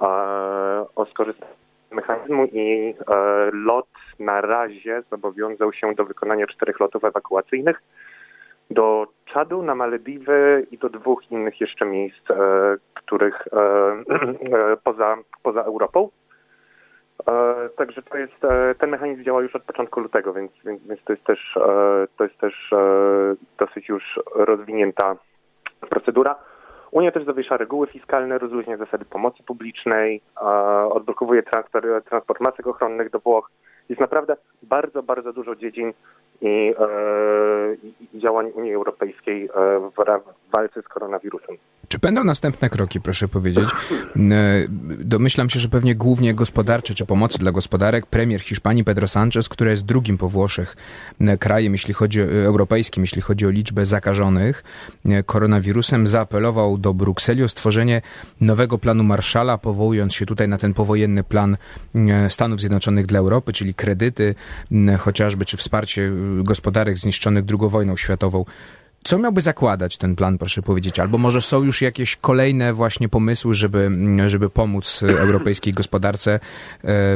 e, 0.02 0.06
o 0.97 1.06
skorzystanie 1.06 1.52
z 1.90 1.94
mechanizmu 1.94 2.44
i 2.44 2.94
e, 3.09 3.14
lot 3.52 3.88
na 4.18 4.40
razie 4.40 5.02
zobowiązał 5.11 5.73
się 5.73 5.94
do 5.94 6.04
wykonania 6.04 6.47
czterech 6.47 6.80
lotów 6.80 7.04
ewakuacyjnych 7.04 7.83
do 8.71 9.06
Czadu, 9.25 9.62
na 9.62 9.75
Malediwy 9.75 10.66
i 10.71 10.78
do 10.78 10.88
dwóch 10.88 11.30
innych 11.30 11.61
jeszcze 11.61 11.85
miejsc, 11.85 12.23
których 12.94 13.49
poza, 14.85 15.16
poza 15.42 15.62
Europą. 15.62 16.09
E, 17.26 17.68
także 17.76 18.02
to 18.02 18.18
jest, 18.18 18.44
e, 18.44 18.75
ten 18.75 18.90
mechanizm 18.90 19.25
działa 19.25 19.42
już 19.42 19.56
od 19.56 19.62
początku 19.62 20.00
lutego, 20.00 20.33
więc, 20.33 20.52
więc, 20.64 20.83
więc 20.87 21.04
to 21.04 21.12
jest 21.12 21.25
też, 21.25 21.56
e, 21.56 22.06
to 22.16 22.25
jest 22.25 22.38
też 22.38 22.71
dosyć 23.59 23.88
już 23.88 24.21
rozwinięta 24.35 25.16
procedura. 25.90 26.37
Unia 26.90 27.12
też 27.12 27.25
zawiesza 27.25 27.56
reguły 27.56 27.87
fiskalne, 27.87 28.38
rozluźnia 28.38 28.76
zasady 28.76 29.04
pomocy 29.04 29.42
publicznej, 29.42 30.21
odblokowuje 30.90 31.42
transport, 31.42 31.87
transport 32.09 32.40
masek 32.40 32.66
ochronnych 32.66 33.11
do 33.11 33.18
Włoch. 33.18 33.50
Jest 33.88 34.00
naprawdę 34.00 34.37
bardzo, 34.62 35.03
bardzo 35.03 35.33
dużo 35.33 35.57
dziedzin 35.57 35.93
i, 36.41 36.75
i 38.14 38.21
działań 38.21 38.50
Unii 38.55 38.75
Europejskiej 38.75 39.49
w 39.97 40.53
walce 40.53 40.83
z 40.83 40.88
koronawirusem. 40.88 41.57
Czy 41.88 41.99
będą 41.99 42.25
następne 42.25 42.71
kroki, 42.71 43.00
proszę 43.00 43.29
powiedzieć? 43.29 43.69
E, 44.17 44.64
domyślam 44.99 45.50
się, 45.50 45.61
że 45.61 45.69
pewnie 45.69 45.95
głównie 45.95 46.35
gospodarcze 46.35 46.95
czy 46.95 47.07
pomocy 47.07 47.38
dla 47.38 47.53
gospodarek. 47.53 48.07
Premier 48.07 48.41
Hiszpanii 48.41 48.85
Pedro 48.85 49.07
Sánchez, 49.07 49.49
który 49.49 49.71
jest 49.71 49.85
drugim 49.85 50.19
po 50.19 50.29
Włoszech 50.29 50.76
e, 51.21 51.38
krajem, 51.38 51.73
jeśli 51.73 51.95
chodzi 51.95 52.23
o, 52.23 52.25
europejskim, 52.25 53.03
jeśli 53.03 53.23
chodzi 53.23 53.47
o 53.47 53.50
liczbę 53.50 53.87
zakażonych 53.87 54.64
e, 55.05 55.23
koronawirusem, 55.23 56.07
zaapelował 56.07 56.79
do 56.79 56.95
Brukseli 56.95 57.45
o 57.45 57.49
stworzenie 57.49 58.03
nowego 58.41 58.79
planu 58.79 59.05
Marszala, 59.05 59.59
powołując 59.59 60.14
się 60.14 60.26
tutaj 60.26 60.49
na 60.49 60.59
ten 60.59 60.75
powojenny 60.75 61.25
plan 61.25 61.57
Stanów 62.29 62.61
Zjednoczonych 62.61 63.07
dla 63.07 63.19
Europy, 63.19 63.53
czyli 63.53 63.74
kredyty 63.75 64.35
chociażby, 64.99 65.45
czy 65.45 65.57
wsparcie 65.57 66.12
gospodarek 66.38 66.99
zniszczonych 66.99 67.45
II 67.50 67.71
wojną 67.71 67.97
światową. 67.97 68.45
Co 69.04 69.19
miałby 69.19 69.40
zakładać 69.40 69.99
ten 69.99 70.16
plan, 70.16 70.38
proszę 70.38 70.62
powiedzieć? 70.62 71.00
Albo 71.00 71.19
może 71.19 71.40
są 71.40 71.62
już 71.62 71.83
jakieś 71.83 72.16
kolejne 72.16 72.73
właśnie 72.73 73.09
pomysły, 73.09 73.54
żeby, 73.54 73.90
żeby 74.26 74.50
pomóc 74.50 75.02
europejskiej 75.02 75.73
gospodarce 75.83 76.35
e, 76.35 76.38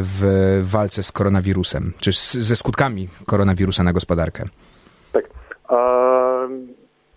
w 0.03 0.23
walce 0.63 1.03
z 1.03 1.13
koronawirusem, 1.13 1.93
czy 2.01 2.13
z, 2.13 2.33
ze 2.33 2.57
skutkami 2.57 3.09
koronawirusa 3.27 3.83
na 3.83 3.93
gospodarkę? 3.93 4.45
Tak. 5.13 5.25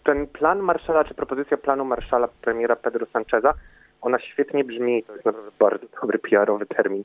Ten 0.03 0.27
plan 0.27 0.59
Marszala, 0.59 1.03
czy 1.03 1.13
propozycja 1.13 1.57
planu 1.57 1.85
Marszala 1.85 2.27
premiera 2.41 2.75
Pedro 2.75 3.05
Sancheza, 3.13 3.53
ona 4.01 4.19
świetnie 4.19 4.63
brzmi, 4.63 5.03
to 5.03 5.13
jest 5.13 5.25
naprawdę 5.25 5.51
bardzo 5.59 5.85
dobry 6.01 6.19
PR-owy 6.19 6.65
termin. 6.65 7.03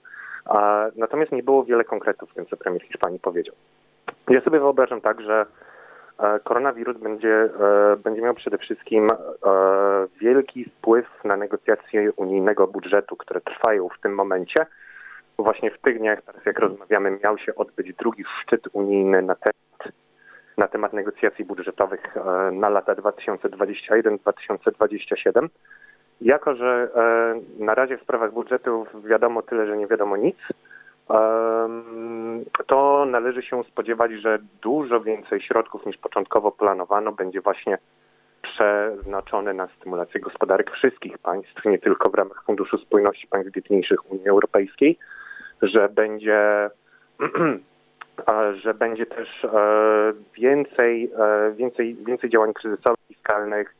Natomiast 0.97 1.33
nie 1.33 1.43
było 1.43 1.65
wiele 1.65 1.85
konkretów 1.85 2.31
w 2.31 2.35
tym, 2.35 2.47
co 2.47 2.57
premier 2.57 2.83
Hiszpanii 2.83 3.19
powiedział. 3.19 3.55
Ja 4.29 4.41
sobie 4.41 4.59
wyobrażam 4.59 5.01
tak, 5.01 5.21
że 5.21 5.47
E, 6.19 6.41
koronawirus 6.41 6.99
będzie, 6.99 7.49
e, 7.61 7.97
będzie 7.97 8.23
miał 8.23 8.35
przede 8.35 8.59
wszystkim 8.59 9.09
e, 9.11 9.17
wielki 10.21 10.65
wpływ 10.65 11.07
na 11.25 11.37
negocjacje 11.37 12.13
unijnego 12.13 12.67
budżetu, 12.67 13.17
które 13.17 13.41
trwają 13.41 13.89
w 13.89 14.01
tym 14.01 14.15
momencie. 14.15 14.67
Właśnie 15.39 15.71
w 15.71 15.79
tych 15.79 15.99
dniach, 15.99 16.23
teraz 16.23 16.47
jak 16.47 16.59
rozmawiamy, 16.59 17.19
miał 17.25 17.39
się 17.39 17.55
odbyć 17.55 17.95
drugi 17.95 18.25
szczyt 18.43 18.69
unijny 18.73 19.23
na 19.23 19.35
temat, 19.35 19.95
na 20.59 20.69
temat 20.69 20.93
negocjacji 20.93 21.45
budżetowych 21.45 22.17
na 22.53 22.69
lata 22.69 22.95
2021-2027. 22.95 25.49
Jako, 26.21 26.55
że 26.55 26.89
na 27.59 27.75
razie 27.75 27.99
w 27.99 28.03
sprawach 28.03 28.33
budżetu 28.33 28.87
wiadomo 29.05 29.43
tyle, 29.43 29.67
że 29.67 29.77
nie 29.77 29.87
wiadomo 29.87 30.17
nic, 30.17 30.37
to 32.67 33.07
należy 33.11 33.43
się 33.43 33.65
spodziewać, 33.65 34.13
że 34.13 34.39
dużo 34.63 35.01
więcej 35.01 35.41
środków 35.41 35.87
niż 35.87 35.97
początkowo 35.97 36.53
planowano 36.53 37.13
będzie 37.13 37.41
właśnie 37.41 37.79
przeznaczone 38.43 39.53
na 39.53 39.69
stymulację 39.69 40.21
gospodarek 40.21 40.71
wszystkich 40.71 41.19
państw, 41.19 41.65
nie 41.65 41.79
tylko 41.79 42.11
w 42.11 42.15
ramach 42.15 42.43
Funduszu 42.47 42.79
Spójności 42.79 43.27
Państw 43.27 43.53
Biedniejszych 43.53 44.13
Unii 44.13 44.29
Europejskiej, 44.29 44.99
że 45.63 45.89
będzie 45.89 46.71
że 48.63 48.75
będzie 48.75 49.07
też 49.07 49.45
e, 49.45 50.13
więcej, 50.35 51.11
e, 51.19 51.53
więcej, 51.53 51.97
więcej 52.07 52.31
działań 52.31 52.53
kryzysowych, 52.53 53.01
fiskalnych, 53.09 53.75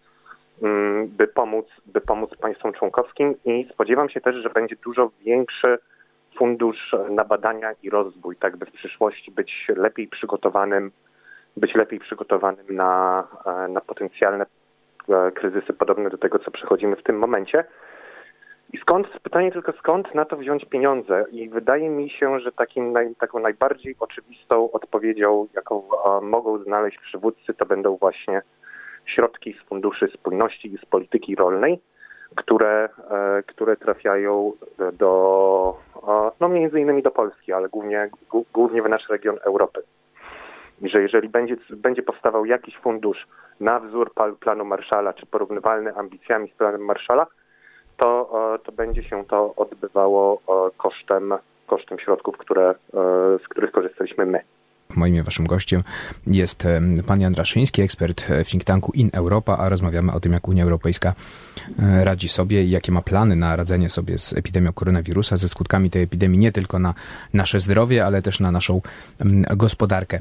by 1.07 1.27
pomóc, 1.27 1.67
by 1.87 2.01
pomóc 2.01 2.31
państwom 2.41 2.73
członkowskim 2.73 3.35
i 3.45 3.69
spodziewam 3.73 4.09
się 4.09 4.21
też, 4.21 4.37
że 4.37 4.51
będzie 4.51 4.77
dużo 4.85 5.11
większy 5.21 5.79
fundusz 6.39 6.95
na 7.11 7.25
badania 7.25 7.73
i 7.83 7.91
rozwój, 7.91 8.37
tak 8.37 8.57
by 8.57 8.67
w 8.67 8.73
przyszłości 8.73 9.31
być 9.31 9.67
lepiej 9.77 10.09
przygotowanym, 10.09 10.91
być 11.57 11.75
lepiej 11.75 12.01
przygotowanym 12.01 12.67
na, 12.71 13.25
e, 13.47 13.69
na 13.69 13.81
potencjalne 13.81 14.47
e, 15.09 15.31
kryzysy 15.31 15.73
podobne 15.73 16.11
do 16.11 16.19
tego, 16.19 16.39
co 16.39 16.51
przechodzimy 16.51 16.97
w 16.97 17.03
tym 17.03 17.19
momencie. 17.19 17.65
I 18.73 18.79
skąd, 18.79 19.09
pytanie 19.23 19.53
tylko 19.53 19.73
skąd 19.73 20.15
na 20.15 20.25
to 20.25 20.37
wziąć 20.37 20.65
pieniądze? 20.65 21.25
I 21.33 21.49
wydaje 21.49 21.91
mi 21.91 22.11
się, 22.11 22.41
że 22.41 22.53
takim 22.53 22.93
naj, 22.93 23.15
taką 23.15 23.39
najbardziej 23.41 23.97
oczywistą 24.01 24.73
odpowiedzią, 24.73 25.47
jaką 25.55 25.83
a, 26.05 26.21
mogą 26.21 26.59
znaleźć 26.59 26.99
przywódcy, 26.99 27.55
to 27.55 27.67
będą 27.67 27.97
właśnie 27.97 28.43
środki 29.07 29.53
z 29.53 29.69
funduszy 29.69 30.09
spójności 30.15 30.75
i 30.75 30.79
z 30.79 30.85
polityki 30.85 31.37
rolnej, 31.37 31.81
które, 32.35 32.89
e, 33.11 33.43
które 33.43 33.77
trafiają 33.77 34.53
do, 34.93 35.77
no 36.41 36.49
między 36.49 36.81
innymi 36.81 37.03
do 37.03 37.11
Polski, 37.11 37.53
ale 37.53 37.69
głównie, 37.69 38.11
głównie 38.53 38.83
w 38.83 38.89
nasz 38.89 39.09
region 39.09 39.39
Europy. 39.45 39.83
I 40.83 40.89
że 40.89 41.03
jeżeli 41.03 41.29
będzie, 41.29 41.57
będzie 41.71 42.03
powstawał 42.03 42.47
jakiś 42.47 42.77
fundusz 42.77 43.27
na 43.61 43.81
wzór 43.81 44.13
planu 44.41 44.65
Marszala, 44.65 45.13
czy 45.13 45.27
porównywalny 45.27 45.95
ambicjami 45.95 46.49
z 46.49 46.55
planem 46.55 46.85
Marszala, 46.85 47.27
to, 47.97 48.31
to 48.65 48.73
będzie 48.73 49.03
się 49.03 49.25
to 49.25 49.55
odbywało 49.57 50.41
kosztem, 50.77 51.35
kosztem 51.67 51.99
środków, 51.99 52.37
które, 52.37 52.71
e, 52.71 52.75
z 53.45 53.49
których 53.49 53.73
korzystaliśmy 53.73 54.27
my. 54.27 54.41
Moim 54.97 55.15
i 55.15 55.23
waszym 55.23 55.47
gościem 55.47 55.85
jest 56.27 56.65
pan 57.07 57.21
Jan 57.21 57.35
Raszyński, 57.35 57.83
ekspert 57.83 58.31
e, 58.31 58.45
think 58.45 58.65
tanku 58.65 58.93
In 58.93 59.11
Europa, 59.13 59.59
a 59.59 59.69
rozmawiamy 59.69 60.13
o 60.13 60.21
tym, 60.21 60.33
jak 60.33 60.49
Unia 60.49 60.65
Europejska 60.65 61.15
e, 61.79 62.05
radzi 62.05 62.29
sobie 62.29 62.65
i 62.65 62.71
jakie 62.71 62.93
ma 62.93 63.03
plany 63.03 63.37
na 63.37 63.57
radzenie 63.57 63.91
sobie 63.91 64.19
z 64.19 64.33
epidemią 64.33 64.73
koronawirusa, 64.73 65.37
ze 65.37 65.49
skutkami 65.49 65.91
tej 65.91 66.03
epidemii 66.03 66.39
nie 66.39 66.53
tylko 66.53 66.79
na 66.79 66.95
nasze 67.33 67.61
zdrowie, 67.61 68.07
ale 68.07 68.23
też 68.23 68.41
na 68.41 68.53
naszą 68.53 68.81
gospodarkę. 69.57 70.21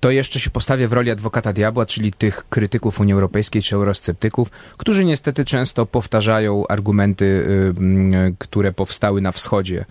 To 0.00 0.10
jeszcze 0.10 0.40
się 0.40 0.50
postawię 0.50 0.88
w 0.88 0.92
roli 0.92 1.10
adwokata 1.10 1.52
diabła, 1.52 1.86
czyli 1.86 2.12
tych 2.12 2.44
krytyków 2.48 3.00
Unii 3.00 3.14
Europejskiej 3.14 3.62
czy 3.62 3.74
eurosceptyków, 3.74 4.50
którzy 4.76 5.04
niestety 5.04 5.44
często 5.44 5.86
powtarzają 5.86 6.66
argumenty, 6.66 7.24
y, 7.24 8.34
które 8.38 8.72
powstały 8.72 9.20
na 9.20 9.32
wschodzie 9.32 9.84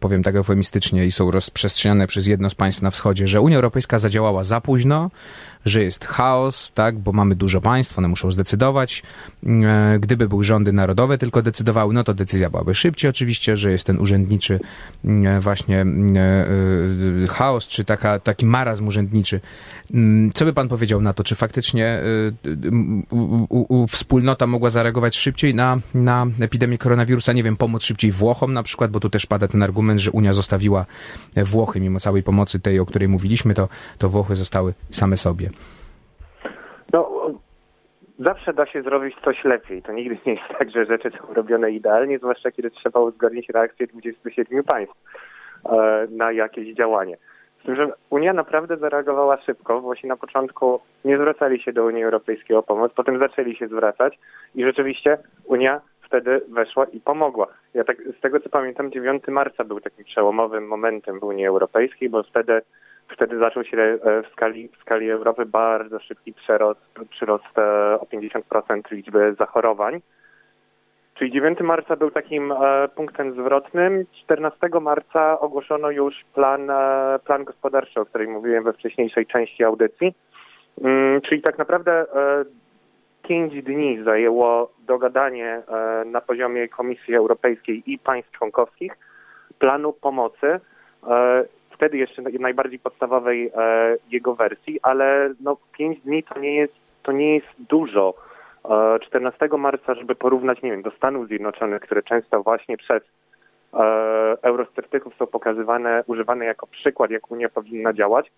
powiem 0.00 0.22
tak 0.22 0.34
eufemistycznie, 0.34 1.06
i 1.06 1.12
są 1.12 1.30
rozprzestrzeniane 1.30 2.06
przez 2.06 2.26
jedno 2.26 2.50
z 2.50 2.54
państw 2.54 2.82
na 2.82 2.90
wschodzie, 2.90 3.26
że 3.26 3.40
Unia 3.40 3.56
Europejska 3.56 3.98
zadziałała 3.98 4.44
za 4.44 4.60
późno, 4.60 5.10
że 5.64 5.82
jest 5.82 6.04
chaos, 6.04 6.72
tak, 6.74 6.98
bo 6.98 7.12
mamy 7.12 7.34
dużo 7.34 7.60
państw, 7.60 7.98
one 7.98 8.08
muszą 8.08 8.32
zdecydować. 8.32 9.02
E, 9.46 9.98
gdyby 10.00 10.28
były 10.28 10.44
rządy 10.44 10.72
narodowe 10.72 11.18
tylko 11.18 11.42
decydowały, 11.42 11.94
no 11.94 12.04
to 12.04 12.14
decyzja 12.14 12.50
byłaby 12.50 12.74
szybciej 12.74 13.10
oczywiście, 13.10 13.56
że 13.56 13.72
jest 13.72 13.84
ten 13.84 13.98
urzędniczy 13.98 14.60
e, 15.04 15.40
właśnie 15.40 15.80
e, 15.80 17.26
chaos, 17.28 17.66
czy 17.66 17.84
taka, 17.84 18.18
taki 18.18 18.46
marazm 18.46 18.86
urzędniczy. 18.86 19.40
Mm, 19.94 20.30
co 20.30 20.44
by 20.44 20.52
pan 20.52 20.68
powiedział 20.68 21.00
na 21.00 21.12
to? 21.12 21.24
Czy 21.24 21.34
faktycznie 21.34 22.02
wspólnota 23.88 24.46
mogła 24.46 24.70
zareagować 24.70 25.16
szybciej 25.16 25.54
na, 25.54 25.76
na 25.94 26.26
epidemię 26.40 26.78
koronawirusa? 26.78 27.32
Nie 27.32 27.42
wiem, 27.42 27.56
pomóc 27.56 27.84
szybciej 27.84 28.12
Włochom 28.12 28.52
na 28.52 28.62
przykład, 28.62 28.90
bo 28.90 29.00
tu 29.00 29.10
też 29.10 29.26
pada 29.26 29.48
ten 29.48 29.62
argument, 29.62 30.00
że 30.00 30.10
Unia 30.10 30.34
zostawiła 30.34 30.86
Włochy, 31.36 31.80
mimo 31.80 32.00
całej 32.00 32.22
pomocy 32.22 32.60
tej, 32.60 32.80
o 32.80 32.86
której 32.86 33.08
mówiliśmy, 33.08 33.54
to, 33.54 33.68
to 33.98 34.08
Włochy 34.08 34.36
zostały 34.36 34.74
same 34.90 35.16
sobie. 35.16 35.49
No, 36.92 37.30
zawsze 38.18 38.52
da 38.52 38.66
się 38.66 38.82
zrobić 38.82 39.16
coś 39.24 39.44
lepiej. 39.44 39.82
To 39.82 39.92
nigdy 39.92 40.18
nie 40.26 40.32
jest 40.32 40.58
tak, 40.58 40.70
że 40.70 40.86
rzeczy 40.86 41.10
są 41.10 41.34
robione 41.34 41.70
idealnie, 41.70 42.18
zwłaszcza 42.18 42.50
kiedy 42.50 42.70
trzeba 42.70 43.00
uzgodnić 43.00 43.48
reakcję 43.48 43.86
27 43.86 44.64
państw 44.64 44.94
e, 45.64 46.06
na 46.10 46.32
jakieś 46.32 46.74
działanie. 46.74 47.16
Z 47.60 47.66
tym, 47.66 47.76
że 47.76 47.92
Unia 48.10 48.32
naprawdę 48.32 48.76
zareagowała 48.76 49.42
szybko. 49.42 49.80
Włosi 49.80 50.06
na 50.06 50.16
początku 50.16 50.80
nie 51.04 51.16
zwracali 51.16 51.62
się 51.62 51.72
do 51.72 51.84
Unii 51.84 52.04
Europejskiej 52.04 52.56
o 52.56 52.62
pomoc, 52.62 52.92
potem 52.92 53.18
zaczęli 53.18 53.56
się 53.56 53.68
zwracać 53.68 54.18
i 54.54 54.64
rzeczywiście 54.64 55.18
Unia 55.44 55.80
wtedy 56.02 56.40
weszła 56.48 56.84
i 56.84 57.00
pomogła. 57.00 57.46
Ja 57.74 57.84
tak 57.84 57.96
z 58.18 58.20
tego 58.20 58.40
co 58.40 58.48
pamiętam 58.48 58.92
9 58.92 59.22
marca 59.28 59.64
był 59.64 59.80
takim 59.80 60.04
przełomowym 60.04 60.66
momentem 60.66 61.20
w 61.20 61.24
Unii 61.24 61.46
Europejskiej, 61.46 62.08
bo 62.08 62.22
wtedy 62.22 62.62
wtedy 63.12 63.38
zaczął 63.38 63.64
się 63.64 63.76
e, 63.78 63.98
w 64.22 64.32
skali, 64.32 64.68
w 64.68 64.80
skali 64.80 65.10
Europy 65.10 65.46
bardzo 65.46 65.98
szybki 65.98 66.32
przerost, 66.32 66.80
przyrost 67.10 67.58
e, 67.58 68.00
o 68.00 68.06
50% 68.12 68.80
liczby 68.90 69.34
zachorowań. 69.38 70.00
Czyli 71.14 71.30
9 71.32 71.60
marca 71.60 71.96
był 71.96 72.10
takim 72.10 72.52
e, 72.52 72.88
punktem 72.88 73.32
zwrotnym. 73.32 74.06
14 74.22 74.68
marca 74.80 75.40
ogłoszono 75.40 75.90
już 75.90 76.14
plan, 76.34 76.70
plan 77.24 77.44
gospodarczy, 77.44 78.00
o 78.00 78.06
którym 78.06 78.30
mówiłem 78.30 78.64
we 78.64 78.72
wcześniejszej 78.72 79.26
części 79.26 79.64
audycji. 79.64 80.14
Mm, 80.82 81.20
czyli 81.20 81.42
tak 81.42 81.58
naprawdę 81.58 82.06
pięć 83.22 83.62
dni 83.62 84.02
zajęło 84.04 84.72
dogadanie 84.86 85.62
na 86.06 86.20
poziomie 86.20 86.68
Komisji 86.68 87.14
Europejskiej 87.14 87.82
i 87.86 87.98
państw 87.98 88.32
członkowskich 88.32 88.92
planu 89.58 89.92
pomocy 89.92 90.60
wtedy 91.80 91.98
jeszcze 91.98 92.22
najbardziej 92.22 92.78
podstawowej 92.78 93.50
e, 93.56 93.96
jego 94.10 94.34
wersji, 94.34 94.80
ale 94.82 95.34
no 95.40 95.56
5 95.78 96.00
dni 96.00 96.22
to 96.22 96.38
nie 96.38 96.54
jest, 96.54 96.74
to 97.02 97.12
nie 97.12 97.34
jest 97.34 97.48
dużo. 97.58 98.14
14 99.02 99.48
e, 99.52 99.56
marca, 99.56 99.94
żeby 99.94 100.14
porównać, 100.14 100.62
nie 100.62 100.70
wiem, 100.70 100.82
do 100.82 100.90
Stanów 100.90 101.28
Zjednoczonych, 101.28 101.82
które 101.82 102.02
często 102.02 102.42
właśnie 102.42 102.76
przez 102.76 103.02
e, 103.74 103.78
eurosceptyków 104.42 105.14
są 105.14 105.26
pokazywane, 105.26 106.04
używane 106.06 106.44
jako 106.44 106.66
przykład, 106.66 107.10
jak 107.10 107.30
Unia 107.30 107.48
powinna 107.48 107.92
działać. 107.92 108.30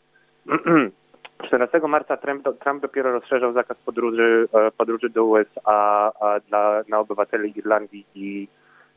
14 1.46 1.80
marca 1.88 2.16
Trump, 2.16 2.49
Trump 2.58 2.82
dopiero 2.82 3.12
rozszerzał 3.12 3.52
zakaz 3.52 3.76
podróży, 3.78 4.49
podróży 4.76 5.08
do 5.11 5.25
USA 5.25 6.12
dla, 6.49 6.82
na 6.88 6.99
obywateli 6.99 7.58
Irlandii 7.58 8.06
i 8.14 8.49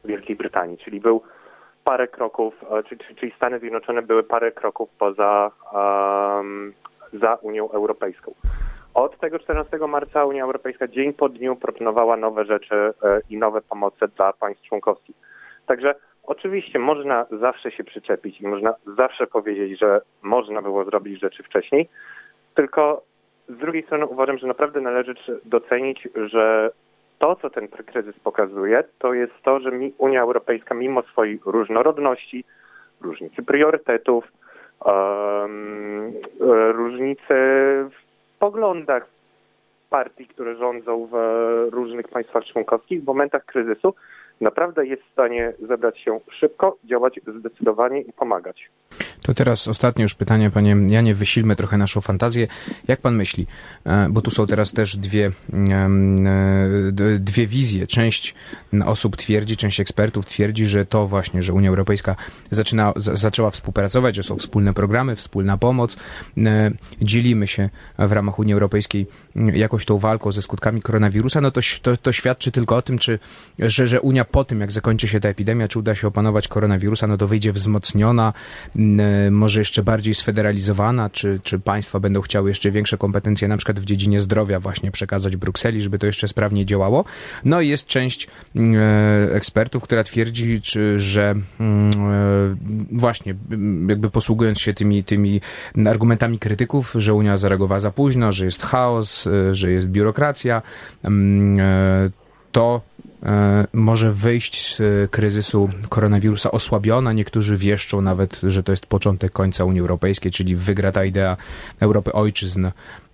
Wielkiej 0.04 0.36
Brytanii, 0.36 0.78
czyli 0.78 1.00
był 1.00 1.22
parę 1.86 2.08
kroków, 2.08 2.54
e, 2.72 3.16
czyli 3.16 3.32
Stany 3.32 3.60
Zjednoczone 3.60 4.02
były 4.02 4.24
parę 4.24 4.52
kroków 4.52 4.90
poza 5.00 5.52
um, 5.74 6.74
za 7.14 7.36
Unią 7.36 7.72
Europejską. 7.72 8.34
Od 8.94 9.20
tego 9.20 9.40
14 9.40 9.78
marca 9.78 10.26
Unia 10.26 10.44
Europejska 10.44 10.88
dzień 10.88 11.14
po 11.14 11.30
dniu 11.30 11.56
proponowała 11.56 12.18
nowe 12.18 12.46
rzeczy 12.46 12.76
e, 12.76 12.94
i 13.30 13.38
nowe 13.38 13.62
pomoce 13.62 14.08
dla 14.08 14.34
państw 14.34 14.64
członkowskich. 14.64 15.16
Także 15.66 15.96
oczywiście 16.24 16.80
można 16.80 17.26
zawsze 17.42 17.72
się 17.72 17.84
przyczepić 17.84 18.42
i 18.42 18.48
można 18.48 18.74
zawsze 18.98 19.28
powiedzieć, 19.28 19.80
że 19.80 20.02
można 20.22 20.62
było 20.62 20.86
zrobić 20.86 21.22
rzeczy 21.22 21.44
wcześniej, 21.44 21.90
tylko 22.56 23.02
z 23.50 23.58
drugiej 23.58 23.84
strony 23.84 24.06
uważam, 24.06 24.38
że 24.38 24.48
naprawdę 24.48 24.82
należy 24.82 25.16
docenić, 25.46 26.08
że 26.16 26.72
to, 27.20 27.36
co 27.36 27.50
ten 27.50 27.68
kryzys 27.68 28.20
pokazuje, 28.20 28.84
to 29.00 29.14
jest 29.14 29.34
to, 29.44 29.60
że 29.60 29.72
Unia 29.98 30.22
Europejska 30.22 30.76
mimo 30.76 31.02
swojej 31.02 31.40
różnorodności, 31.46 32.44
różnicy 33.02 33.44
priorytetów, 33.44 34.32
um, 34.86 36.14
różnicy 36.72 37.34
w 37.90 38.40
poglądach 38.40 39.08
partii, 39.90 40.28
które 40.28 40.56
rządzą 40.56 41.08
w 41.12 41.16
różnych 41.72 42.08
państwach 42.08 42.46
członkowskich, 42.46 43.04
w 43.04 43.06
momentach 43.06 43.46
kryzysu 43.46 43.94
naprawdę 44.42 44.86
jest 44.86 45.04
w 45.04 45.12
stanie 45.12 45.54
zebrać 45.60 46.00
się 46.00 46.20
szybko, 46.32 46.78
działać 46.84 47.20
zdecydowanie 47.28 48.02
i 48.02 48.14
pomagać. 48.14 48.70
To 49.26 49.34
teraz 49.34 49.68
ostatnie 49.68 50.04
już 50.04 50.16
pytanie, 50.16 50.52
panie 50.52 50.78
Janie, 50.90 51.16
wysilmy 51.16 51.56
trochę 51.56 51.78
naszą 51.78 52.02
fantazję. 52.02 52.48
Jak 52.88 53.02
pan 53.02 53.16
myśli, 53.16 53.48
e, 53.86 54.08
bo 54.10 54.22
tu 54.22 54.32
są 54.32 54.48
teraz 54.48 54.72
też 54.72 54.98
dwie, 54.98 55.32
e, 55.54 55.90
dwie 57.20 57.48
wizje. 57.48 57.88
Część 57.88 58.36
osób 58.86 59.18
twierdzi, 59.18 59.58
część 59.58 59.80
ekspertów 59.80 60.26
twierdzi, 60.26 60.68
że 60.68 60.86
to 60.86 61.08
właśnie, 61.08 61.44
że 61.44 61.54
Unia 61.54 61.70
Europejska 61.70 62.16
zaczyna, 62.52 62.94
zaczęła 62.96 63.52
współpracować, 63.52 64.16
że 64.16 64.24
są 64.24 64.38
wspólne 64.38 64.74
programy, 64.74 65.16
wspólna 65.16 65.58
pomoc. 65.58 65.98
E, 66.38 66.72
dzielimy 67.02 67.48
się 67.48 67.70
w 68.00 68.12
ramach 68.12 68.40
Unii 68.40 68.54
Europejskiej 68.54 69.08
jakoś 69.54 69.86
tą 69.86 69.98
walką 69.98 70.32
ze 70.32 70.42
skutkami 70.42 70.82
koronawirusa, 70.82 71.42
no 71.42 71.52
to, 71.52 71.62
to, 71.82 71.98
to 71.98 72.12
świadczy 72.12 72.52
tylko 72.52 72.76
o 72.76 72.82
tym, 72.82 73.00
czy, 73.00 73.20
że, 73.60 73.88
że 73.88 74.02
Unia 74.02 74.26
po 74.26 74.44
tym, 74.44 74.62
jak 74.62 74.72
zakończy 74.72 75.08
się 75.08 75.20
ta 75.20 75.30
epidemia, 75.30 75.68
czy 75.68 75.80
uda 75.80 75.96
się 75.96 76.08
opanować 76.08 76.48
koronawirusa, 76.48 77.08
no 77.08 77.18
to 77.18 77.28
wyjdzie 77.28 77.52
wzmocniona, 77.52 78.34
może 79.32 79.60
jeszcze 79.60 79.84
bardziej 79.84 80.14
sfederalizowana, 80.14 81.10
czy, 81.10 81.40
czy 81.44 81.60
państwa 81.60 82.00
będą 82.00 82.22
chciały 82.22 82.50
jeszcze 82.50 82.72
większe 82.72 82.98
kompetencje, 82.98 83.48
na 83.48 83.58
przykład 83.58 83.80
w 83.80 83.86
dziedzinie 83.86 84.20
zdrowia 84.22 84.60
właśnie 84.60 84.92
przekazać 84.92 85.38
Brukseli, 85.38 85.82
żeby 85.82 86.00
to 86.00 86.06
jeszcze 86.06 86.28
sprawniej 86.28 86.66
działało. 86.66 87.06
No 87.46 87.62
i 87.62 87.68
jest 87.68 87.86
część 87.86 88.28
ekspertów, 89.32 89.84
która 89.84 90.04
twierdzi, 90.04 90.62
czy, 90.62 91.00
że 91.00 91.36
właśnie 92.92 93.36
jakby 93.88 94.10
posługując 94.10 94.60
się 94.60 94.74
tymi, 94.74 95.04
tymi 95.04 95.42
argumentami 95.88 96.40
krytyków, 96.40 96.94
że 96.96 97.14
Unia 97.14 97.38
zareagowała 97.38 97.80
za 97.80 97.92
późno, 97.92 98.32
że 98.32 98.46
jest 98.46 98.62
chaos, 98.62 99.28
e, 99.28 99.56
że 99.56 99.72
jest 99.72 99.88
biurokracja, 99.88 100.62
e, 101.06 102.10
to 102.52 102.82
E, 102.95 102.95
może 103.74 104.12
wyjść 104.14 104.76
z 104.76 104.82
e, 104.82 105.08
kryzysu 105.08 105.70
koronawirusa 105.90 106.52
osłabiona. 106.52 107.14
Niektórzy 107.14 107.58
wieszczą 107.58 108.02
nawet, 108.02 108.42
że 108.44 108.64
to 108.64 108.72
jest 108.72 108.86
początek 108.86 109.32
końca 109.32 109.66
Unii 109.66 109.82
Europejskiej, 109.82 110.32
czyli 110.32 110.56
wygra 110.56 110.92
ta 110.92 111.06
idea 111.06 111.38
Europy 111.80 112.14
ojczyzn. 112.14 112.68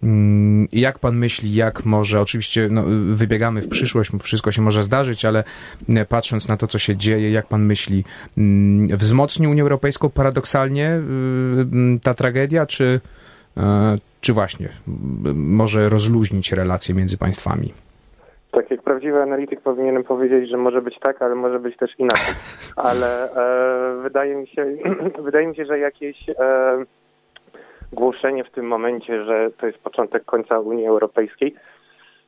Mm, 0.03 0.67
jak 0.71 0.99
pan 0.99 1.15
myśli, 1.15 1.53
jak 1.53 1.85
może, 1.85 2.21
oczywiście 2.21 2.67
no, 2.71 2.83
wybiegamy 3.13 3.61
w 3.61 3.67
przyszłość, 3.67 4.11
wszystko 4.21 4.51
się 4.51 4.61
może 4.61 4.83
zdarzyć, 4.83 5.25
ale 5.25 5.43
e, 5.89 6.05
patrząc 6.05 6.47
na 6.47 6.57
to, 6.57 6.67
co 6.67 6.79
się 6.79 6.95
dzieje, 6.95 7.31
jak 7.31 7.47
pan 7.47 7.65
myśli, 7.65 8.03
mm, 8.37 8.97
wzmocni 8.97 9.47
Unię 9.47 9.61
Europejską 9.61 10.09
paradoksalnie 10.09 11.01
ta 12.03 12.13
tragedia, 12.13 12.65
czy, 12.65 13.01
czy 14.21 14.33
właśnie 14.33 14.69
może 15.35 15.89
rozluźnić 15.89 16.51
relacje 16.51 16.95
między 16.95 17.17
państwami? 17.17 17.73
Tak 18.51 18.71
jak 18.71 18.81
prawdziwy 18.81 19.21
analityk 19.21 19.61
powinienem 19.61 20.03
powiedzieć, 20.03 20.49
że 20.49 20.57
może 20.57 20.81
być 20.81 20.99
tak, 20.99 21.21
ale 21.21 21.35
może 21.35 21.59
być 21.59 21.77
też 21.77 21.99
inaczej. 21.99 22.33
Ale 22.87 23.31
e, 23.31 24.01
wydaje 24.01 24.35
mi 24.35 24.47
się, 24.47 24.65
wydaje 25.23 25.47
mi 25.47 25.55
się, 25.55 25.65
że 25.65 25.79
jakieś 25.79 26.29
e, 26.29 26.33
głoszenie 27.93 28.43
w 28.43 28.51
tym 28.51 28.67
momencie, 28.67 29.25
że 29.25 29.49
to 29.57 29.67
jest 29.67 29.79
początek 29.79 30.25
końca 30.25 30.59
Unii 30.59 30.87
Europejskiej, 30.87 31.55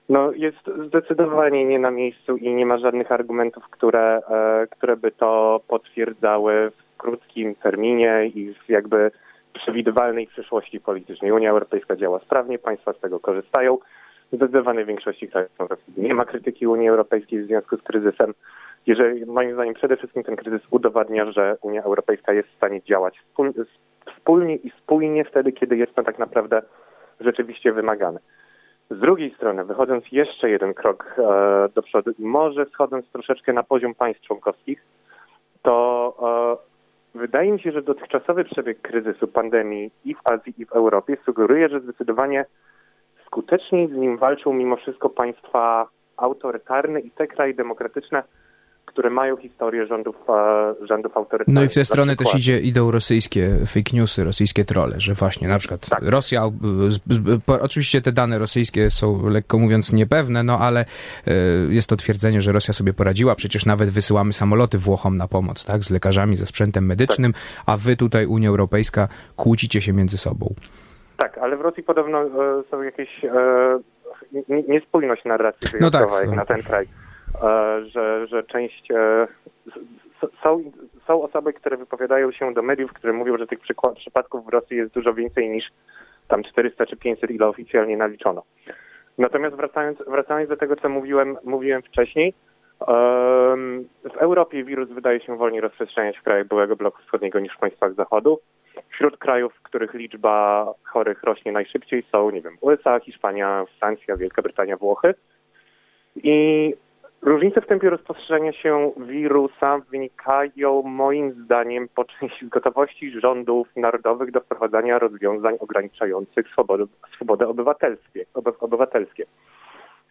no 0.10 0.32
jest 0.32 0.70
zdecydowanie 0.88 1.66
nie 1.66 1.80
na 1.80 1.92
miejscu 1.92 2.38
i 2.38 2.54
nie 2.54 2.66
ma 2.66 2.78
żadnych 2.78 3.12
argumentów, 3.12 3.64
które, 3.70 4.22
e, 4.30 4.68
które 4.68 4.98
by 4.98 5.12
to 5.12 5.62
potwierdzały 5.68 6.72
w 6.72 6.98
krótkim 6.98 7.56
terminie 7.56 8.32
i 8.36 8.54
w 8.54 8.70
jakby 8.70 9.12
przewidywalnej 9.54 10.28
przyszłości 10.28 10.80
politycznej. 10.80 11.32
Unia 11.32 11.52
Europejska 11.52 11.96
działa 11.96 12.20
sprawnie, 12.20 12.60
państwa 12.60 12.94
z 12.94 13.00
tego 13.00 13.20
korzystają 13.20 13.78
zdecydowanej 14.34 14.86
większości 14.86 15.28
krajów 15.28 15.52
nie 15.98 16.14
ma 16.14 16.26
krytyki 16.26 16.68
Unii 16.68 16.90
Europejskiej 16.90 17.44
w 17.44 17.48
związku 17.48 17.78
z 17.78 17.82
kryzysem. 17.82 18.34
Jeżeli, 18.88 19.26
moim 19.26 19.54
zdaniem 19.54 19.74
przede 19.74 19.98
wszystkim 19.98 20.24
ten 20.24 20.36
kryzys 20.36 20.62
udowadnia, 20.72 21.32
że 21.32 21.58
Unia 21.62 21.84
Europejska 21.84 22.34
jest 22.34 22.50
w 22.50 22.58
stanie 22.58 22.82
działać 22.82 23.20
wspólnie 24.16 24.56
i 24.56 24.72
spójnie 24.78 25.26
wtedy, 25.26 25.52
kiedy 25.52 25.78
jest 25.78 25.96
to 25.96 26.04
tak 26.04 26.20
naprawdę 26.20 26.62
rzeczywiście 27.20 27.74
wymagane. 27.74 28.20
Z 28.90 29.00
drugiej 29.00 29.34
strony, 29.36 29.66
wychodząc 29.66 30.04
jeszcze 30.12 30.50
jeden 30.50 30.74
krok 30.74 31.16
e, 31.18 31.70
do 31.76 31.82
przodu 31.82 32.12
może 32.20 32.66
schodząc 32.66 33.10
troszeczkę 33.12 33.54
na 33.54 33.64
poziom 33.64 33.96
państw 33.96 34.24
członkowskich, 34.24 34.86
to 35.62 36.58
e, 37.16 37.20
wydaje 37.20 37.52
mi 37.52 37.60
się, 37.60 37.72
że 37.72 37.82
dotychczasowy 37.82 38.44
przebieg 38.44 38.82
kryzysu, 38.82 39.28
pandemii 39.28 39.92
i 40.06 40.16
w 40.16 40.20
Azji, 40.24 40.54
i 40.58 40.66
w 40.66 40.72
Europie 40.72 41.18
sugeruje, 41.26 41.70
że 41.70 41.80
zdecydowanie 41.80 42.46
skuteczniej 43.34 43.88
z 43.88 43.92
nim 43.92 44.18
walczą 44.18 44.54
mimo 44.54 44.76
wszystko 44.76 45.10
państwa 45.10 45.88
autorytarne 46.18 47.00
i 47.00 47.12
te 47.12 47.28
kraje 47.28 47.54
demokratyczne, 47.54 48.24
które 48.86 49.10
mają 49.10 49.38
historię 49.38 49.88
rządów, 49.88 50.16
e, 50.30 50.88
rządów 50.88 51.18
autorytarnych. 51.18 51.56
No 51.56 51.64
i 51.64 51.68
w 51.68 51.74
tę 51.74 51.86
stronę 51.86 52.16
przykład, 52.16 52.32
też 52.34 52.42
idzie, 52.42 52.60
idą 52.60 52.92
rosyjskie 52.92 53.50
fake 53.66 53.98
newsy, 53.98 54.24
rosyjskie 54.24 54.66
trole, 54.66 54.96
że 54.98 55.14
właśnie 55.14 55.48
na 55.48 55.60
przykład 55.60 55.90
Tak. 55.90 56.04
Rosja, 56.04 56.42
po, 57.46 57.60
oczywiście 57.62 58.02
te 58.02 58.12
dane 58.12 58.40
rosyjskie 58.40 58.90
są 58.90 59.30
lekko 59.30 59.60
mówiąc 59.60 59.94
niepewne, 59.94 60.44
no 60.44 60.60
ale 60.60 60.86
e, 61.28 61.34
jest 61.70 61.90
to 61.90 61.96
twierdzenie, 61.96 62.42
że 62.42 62.52
Rosja 62.52 62.74
sobie 62.74 62.94
poradziła, 62.94 63.36
przecież 63.36 63.66
nawet 63.66 63.90
wysyłamy 63.90 64.34
samoloty 64.34 64.78
Włochom 64.78 65.18
na 65.18 65.28
pomoc, 65.28 65.66
tak, 65.66 65.84
z 65.84 65.92
lekarzami, 65.92 66.36
ze 66.36 66.46
sprzętem 66.46 66.86
medycznym, 66.86 67.34
a 67.66 67.78
wy 67.78 67.96
tutaj 67.96 68.26
Unia 68.26 68.50
Europejska 68.50 69.08
kłócicie 69.36 69.82
się 69.82 69.94
między 69.94 70.18
sobą. 70.18 70.56
Tak, 71.24 71.38
ale 71.38 71.58
w 71.58 71.62
Rosji 71.62 71.84
podobno 71.84 72.22
e, 72.22 72.30
są 72.72 72.82
jakieś 72.82 73.26
e, 73.26 73.32
niespójność 74.68 75.26
narracji 75.26 75.70
No 75.82 75.92
tak. 75.92 76.10
jak 76.26 76.36
na 76.36 76.46
ten 76.46 76.64
kraj, 76.64 76.86
e, 77.44 77.86
że, 77.86 78.28
że 78.28 78.44
część 78.44 78.92
e, 78.92 79.28
są, 80.44 80.72
są 81.08 81.24
osoby, 81.24 81.54
które 81.54 81.78
wypowiadają 81.78 82.32
się 82.32 82.54
do 82.54 82.62
mediów, 82.62 82.94
które 82.94 83.14
mówią, 83.14 83.38
że 83.38 83.48
tych 83.48 83.60
przypadków 83.96 84.46
w 84.46 84.50
Rosji 84.50 84.78
jest 84.78 84.94
dużo 84.94 85.14
więcej 85.14 85.50
niż 85.50 85.66
tam 86.28 86.44
400 86.44 86.86
czy 86.86 86.98
500, 86.98 87.32
ile 87.32 87.48
oficjalnie 87.48 87.98
naliczono. 87.98 88.44
Natomiast 89.18 89.56
wracając, 89.56 90.00
wracając 90.08 90.50
do 90.50 90.58
tego, 90.58 90.76
co 90.76 90.90
mówiłem, 90.90 91.38
mówiłem 91.44 91.82
wcześniej, 91.82 92.34
w 94.04 94.18
Europie 94.18 94.64
wirus 94.64 94.90
wydaje 94.90 95.20
się 95.20 95.38
wolniej 95.38 95.62
rozprzestrzeniać 95.62 96.18
w 96.18 96.24
krajach 96.24 96.48
byłego 96.48 96.76
bloku 96.76 97.02
wschodniego 97.02 97.40
niż 97.40 97.54
w 97.54 97.60
państwach 97.60 97.94
zachodu. 97.94 98.40
Wśród 98.90 99.18
krajów, 99.18 99.54
w 99.54 99.62
których 99.62 99.94
liczba 99.94 100.68
chorych 100.84 101.24
rośnie 101.24 101.52
najszybciej 101.52 102.04
są, 102.12 102.30
nie 102.30 102.42
wiem, 102.42 102.58
USA, 102.62 103.00
Hiszpania, 103.00 103.66
Francja, 103.80 104.18
Wielka 104.18 104.42
Brytania, 104.42 104.78
Włochy. 104.78 105.14
I 106.16 106.74
różnice 107.22 107.62
w 107.62 107.68
tempie 107.68 107.90
rozprzestrzeniania 107.90 108.54
się 108.54 108.92
wirusa 108.98 109.80
wynikają 109.92 110.82
moim 110.82 111.32
zdaniem 111.32 111.88
po 111.96 112.06
części 112.06 112.46
z 112.46 112.50
gotowości 112.50 113.20
rządów 113.20 113.68
narodowych 113.76 114.32
do 114.32 114.42
wprowadzania 114.42 115.00
rozwiązań 115.00 115.56
ograniczających 115.60 116.48
swobodę, 116.48 116.86
swobodę 117.16 117.48
obywatelskie, 117.48 118.26
obywatelskie, 118.60 119.26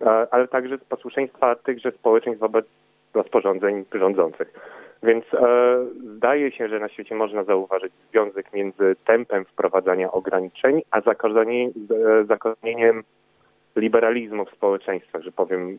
E, 0.03 0.27
ale 0.31 0.49
także 0.49 0.79
z 0.79 0.85
posłuszeństwa 0.85 1.55
tychże 1.55 1.93
społeczeństw 1.93 2.41
wobec 2.41 2.67
rozporządzeń 3.15 3.85
rządzących. 3.95 4.53
Więc 5.03 5.25
e, 5.35 5.79
zdaje 6.17 6.53
się, 6.53 6.69
że 6.69 6.81
na 6.81 6.89
świecie 6.89 7.15
można 7.15 7.45
zauważyć 7.45 7.93
związek 8.11 8.53
między 8.53 8.97
tempem 9.05 9.45
wprowadzania 9.45 10.13
ograniczeń, 10.13 10.83
a 10.91 10.99
e, 10.99 11.03
zakorzenieniem 12.25 13.03
liberalizmu 13.77 14.45
w 14.45 14.51
społeczeństwach, 14.51 15.23
że 15.23 15.33
powiem, 15.33 15.79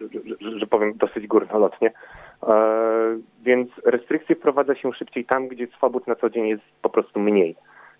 że, 0.00 0.08
że, 0.40 0.58
że 0.58 0.66
powiem 0.66 0.92
dosyć 0.96 1.26
górnolotnie. 1.26 1.92
E, 2.42 2.52
więc 3.42 3.68
restrykcje 3.84 4.36
wprowadza 4.36 4.74
się 4.74 4.92
szybciej 4.92 5.24
tam, 5.24 5.48
gdzie 5.48 5.66
swobód 5.66 6.06
na 6.06 6.14
co 6.14 6.30
dzień 6.30 6.48
jest 6.48 6.62
po 6.82 6.90
prostu 6.90 7.20
mniej. 7.20 7.56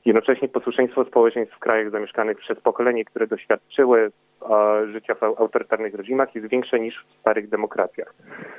Jednocześnie 0.07 0.49
posłuszeństwo 0.49 1.05
społeczeństw 1.05 1.57
w 1.57 1.59
krajach 1.59 1.90
zamieszkanych 1.90 2.38
przez 2.38 2.61
pokolenie, 2.61 3.05
które 3.05 3.27
doświadczyły 3.27 4.11
e, 4.51 4.87
życia 4.92 5.14
w 5.14 5.23
autorytarnych 5.23 5.95
reżimach 5.95 6.35
jest 6.35 6.49
większe 6.49 6.81
niż 6.81 7.05
w 7.05 7.21
starych 7.21 7.49
demokracjach. 7.49 8.14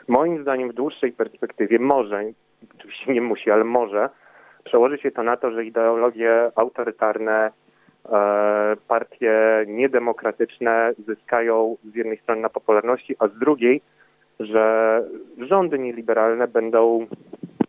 Moim 0.08 0.42
zdaniem 0.42 0.70
w 0.70 0.74
dłuższej 0.74 1.12
perspektywie 1.12 1.80
może, 1.80 2.24
oczywiście 2.80 3.14
nie 3.14 3.22
musi, 3.22 3.52
ale 3.52 3.64
może 3.64 4.10
przełoży 4.64 4.98
się 4.98 5.12
to 5.12 5.24
na 5.24 5.38
to, 5.38 5.52
że 5.52 5.66
ideologie 5.66 6.52
autorytarne, 6.56 7.52
e, 8.06 8.76
partie 8.88 9.66
niedemokratyczne 9.68 10.94
zyskają 11.08 11.78
z 11.92 11.96
jednej 11.96 12.18
strony 12.18 12.42
na 12.42 12.50
popularności, 12.50 13.16
a 13.20 13.28
z 13.28 13.40
drugiej, 13.40 13.82
że 14.40 15.04
rządy 15.38 15.80
nieliberalne 15.80 16.48
będą 16.48 17.08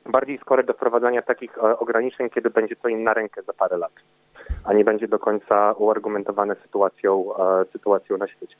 bardziej 0.08 0.38
skore 0.38 0.64
do 0.64 0.72
wprowadzania 0.72 1.22
takich 1.22 1.58
e, 1.58 1.78
ograniczeń, 1.78 2.30
kiedy 2.30 2.50
będzie 2.50 2.76
to 2.76 2.88
im 2.88 3.02
na 3.02 3.14
rękę 3.14 3.42
za 3.42 3.52
parę 3.52 3.76
lat, 3.76 3.92
a 4.64 4.72
nie 4.72 4.84
będzie 4.84 5.08
do 5.08 5.18
końca 5.18 5.72
uargumentowane 5.72 6.56
sytuacją, 6.62 7.24
e, 7.36 7.64
sytuacją 7.72 8.18
na 8.18 8.28
świecie. 8.28 8.56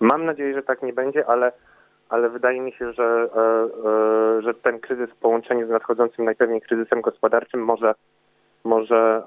Mam 0.00 0.24
nadzieję, 0.24 0.54
że 0.54 0.62
tak 0.62 0.82
nie 0.82 0.92
będzie, 0.92 1.26
ale, 1.26 1.52
ale 2.08 2.30
wydaje 2.30 2.60
mi 2.60 2.72
się, 2.72 2.92
że, 2.92 3.28
e, 3.36 4.42
że 4.42 4.54
ten 4.54 4.80
kryzys 4.80 5.10
w 5.10 5.16
połączeniu 5.16 5.66
z 5.66 5.70
nadchodzącym 5.70 6.24
najpewniej 6.24 6.60
kryzysem 6.60 7.00
gospodarczym 7.00 7.64
może, 7.64 7.94
może 8.64 9.22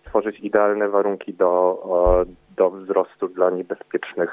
stworzyć 0.00 0.40
idealne 0.40 0.88
warunki 0.88 1.34
do, 1.34 2.26
do 2.56 2.70
wzrostu 2.70 3.28
dla 3.28 3.50
niebezpiecznych, 3.50 4.30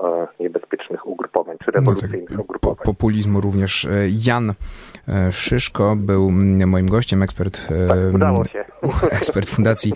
e, 0.00 0.28
niebezpiecznych 0.40 1.06
ugrupowań, 1.06 1.56
czy 1.58 1.66
No 1.66 1.72
tak, 1.72 1.74
rewolucyjnych 1.74 2.36
po, 2.36 2.42
ugrupowań. 2.42 2.84
populizmu 2.84 3.40
również. 3.40 3.84
E, 3.84 3.90
Jan 4.26 4.54
e, 5.08 5.32
Szyszko 5.32 5.96
był 5.96 6.28
mm, 6.28 6.68
moim 6.68 6.86
gościem, 6.88 7.22
ekspert, 7.22 7.68
Tak, 8.18 8.52
się. 8.52 8.64
ekspert 9.10 9.48
Fundacji 9.48 9.92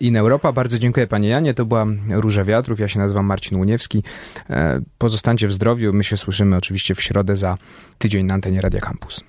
In 0.00 0.16
Europa. 0.16 0.52
Bardzo 0.52 0.78
dziękuję 0.78 1.06
panie 1.06 1.28
Janie. 1.28 1.54
To 1.54 1.64
była 1.64 1.86
Róża 2.10 2.44
Wiatrów. 2.44 2.80
Ja 2.80 2.88
się 2.88 2.98
nazywam 2.98 3.26
Marcin 3.26 3.58
Łuniewski. 3.58 4.02
Pozostańcie 4.98 5.48
w 5.48 5.52
zdrowiu. 5.52 5.92
My 5.92 6.04
się 6.04 6.16
słyszymy 6.16 6.56
oczywiście 6.56 6.94
w 6.94 7.00
środę 7.02 7.36
za 7.36 7.56
tydzień 7.98 8.26
na 8.26 8.34
antenie 8.34 8.60
Radia 8.60 8.80
Campus. 8.80 9.24